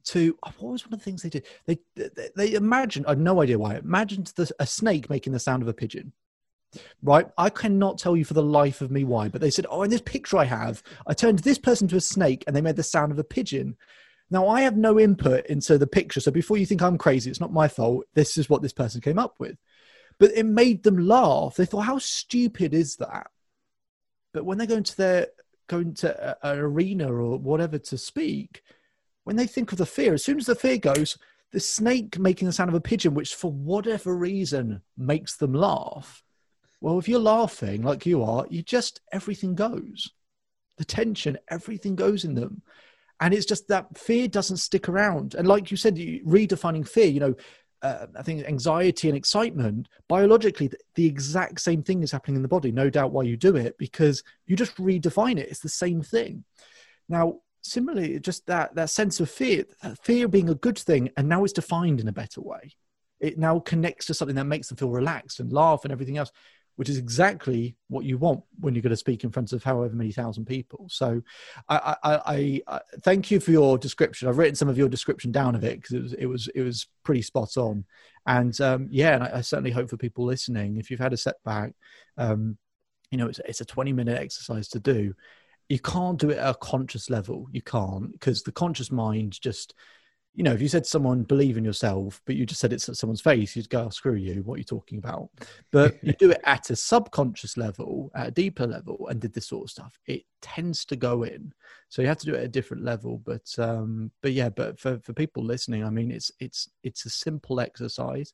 [0.03, 1.47] to oh, what was one of the things they did?
[1.67, 5.39] They they, they imagined, I have no idea why, imagined the, a snake making the
[5.39, 6.13] sound of a pigeon
[7.03, 7.27] right?
[7.37, 9.91] I cannot tell you for the life of me why, but they said, Oh, in
[9.91, 12.83] this picture I have, I turned this person to a snake and they made the
[12.83, 13.77] sound of a pigeon.
[14.31, 16.21] Now, I have no input into the picture.
[16.21, 18.07] So before you think I'm crazy, it's not my fault.
[18.15, 19.57] This is what this person came up with.
[20.21, 21.57] But it made them laugh.
[21.57, 23.27] They thought, How stupid is that?
[24.33, 25.27] But when they go into their
[25.67, 28.63] going to an arena or whatever to speak,
[29.25, 31.19] when they think of the fear, as soon as the fear goes,
[31.53, 36.23] the snake making the sound of a pigeon, which for whatever reason makes them laugh,
[36.81, 40.11] well, if you're laughing like you are, you just, everything goes.
[40.79, 42.63] The tension, everything goes in them.
[43.21, 45.35] And it's just that fear doesn't stick around.
[45.35, 47.35] And like you said, you, redefining fear, you know,
[47.83, 52.49] uh, I think anxiety and excitement, biologically, the, exact same thing is happening in the
[52.49, 52.73] body.
[52.73, 55.49] No doubt why you do it, because you just redefine it.
[55.49, 56.45] It's the same thing.
[57.09, 59.65] Now, similarly, just that, that sense of fear,
[60.03, 62.73] fear being a good thing, and now it's defined in a better way.
[63.19, 66.31] It now connects to something that makes them feel relaxed and laugh and everything else
[66.77, 69.95] which is exactly what you want when you're going to speak in front of however
[69.95, 70.87] many thousand people.
[70.91, 71.23] So,
[71.69, 74.29] I, I, I, I thank you for your description.
[74.29, 76.63] I've written some of your description down of it because it was it was it
[76.63, 77.85] was pretty spot on.
[78.27, 81.73] And um, yeah, and I, certainly hope for people listening, if you've had a setback,
[82.17, 82.59] um,
[83.11, 85.15] you know, it's, it's a 20 minute exercise to do.
[85.69, 87.47] You can't do it at a conscious level.
[87.53, 89.75] You can't because the conscious mind just
[90.35, 92.95] you know, if you said someone, believe in yourself, but you just said it to
[92.95, 95.29] someone's face, you'd go, oh, screw you, what are you talking about?
[95.73, 99.49] But you do it at a subconscious level, at a deeper level, and did this
[99.49, 101.53] sort of stuff, it tends to go in.
[101.89, 103.21] So you have to do it at a different level.
[103.25, 107.11] But um, but yeah, but for, for people listening, I mean, it's it's it's a
[107.11, 108.33] simple exercise,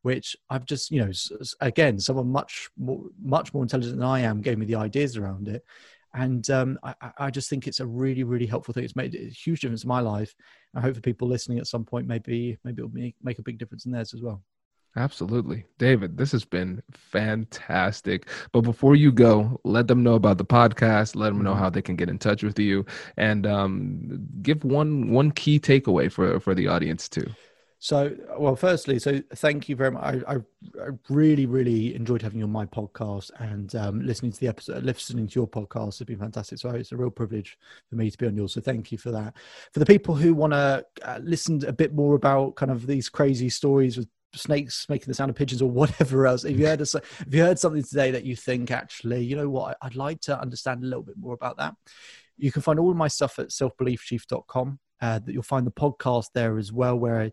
[0.00, 1.12] which I've just, you know,
[1.60, 5.48] again, someone much more much more intelligent than I am gave me the ideas around
[5.48, 5.62] it
[6.14, 8.84] and um, I, I, just think it's a really really helpful thing.
[8.84, 10.34] It's made a huge difference in my life.
[10.74, 13.58] I hope for people listening at some point maybe maybe it'll make, make a big
[13.58, 14.42] difference in theirs as well.
[14.96, 15.64] Absolutely.
[15.78, 18.28] David this has been fantastic.
[18.52, 21.16] But before you go let them know about the podcast.
[21.16, 22.86] Let them know how they can get in touch with you.
[23.16, 27.26] And um, give one one key takeaway for for the audience too
[27.84, 30.02] so, well, firstly, so thank you very much.
[30.02, 30.36] I, I,
[30.82, 34.82] I really, really enjoyed having you on my podcast and um, listening to the episode,
[34.84, 36.60] listening to your podcast has been fantastic.
[36.60, 37.58] So it's a real privilege
[37.90, 38.54] for me to be on yours.
[38.54, 39.36] So thank you for that.
[39.74, 43.10] For the people who want to uh, listen a bit more about kind of these
[43.10, 46.46] crazy stories with snakes making the sound of pigeons or whatever else.
[46.46, 49.76] If you heard if you heard something today that you think actually, you know what,
[49.82, 51.74] I'd like to understand a little bit more about that.
[52.38, 54.78] You can find all of my stuff at selfbeliefchief.com.
[55.02, 57.32] Uh, that you'll find the podcast there as well, where I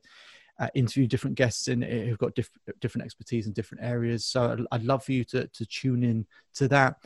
[0.62, 4.26] uh, interview different guests in who've got diff- different expertise in different areas.
[4.26, 6.97] So I'd, I'd, love for you to, to tune in to that.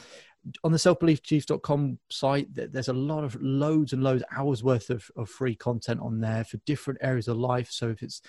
[0.66, 5.30] On the selfbeliefchief.com site, there's a lot of loads and loads hours worth of, of
[5.30, 7.72] free content on there for different areas of life.
[7.72, 8.22] So if it's,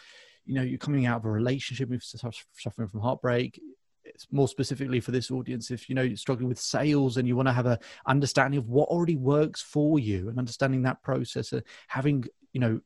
[0.45, 3.61] you know, you're coming out of a relationship, if suffering from heartbreak,
[4.05, 7.35] it's more specifically for this audience if you know you're struggling with sales and you
[7.35, 11.53] want to have a understanding of what already works for you and understanding that process
[11.53, 12.81] and having you know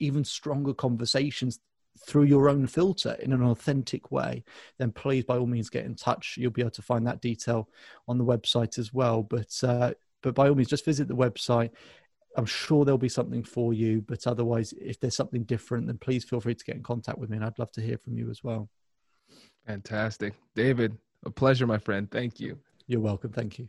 [0.00, 1.60] even stronger conversations
[1.98, 4.44] through your own filter in an authentic way,
[4.78, 6.36] then please, by all means, get in touch.
[6.36, 7.68] You'll be able to find that detail
[8.08, 9.22] on the website as well.
[9.22, 11.70] But uh, but by all means, just visit the website.
[12.36, 14.02] I'm sure there'll be something for you.
[14.02, 17.30] But otherwise, if there's something different, then please feel free to get in contact with
[17.30, 18.68] me, and I'd love to hear from you as well.
[19.66, 20.96] Fantastic, David.
[21.24, 22.10] A pleasure, my friend.
[22.10, 22.58] Thank you.
[22.86, 23.32] You're welcome.
[23.32, 23.68] Thank you.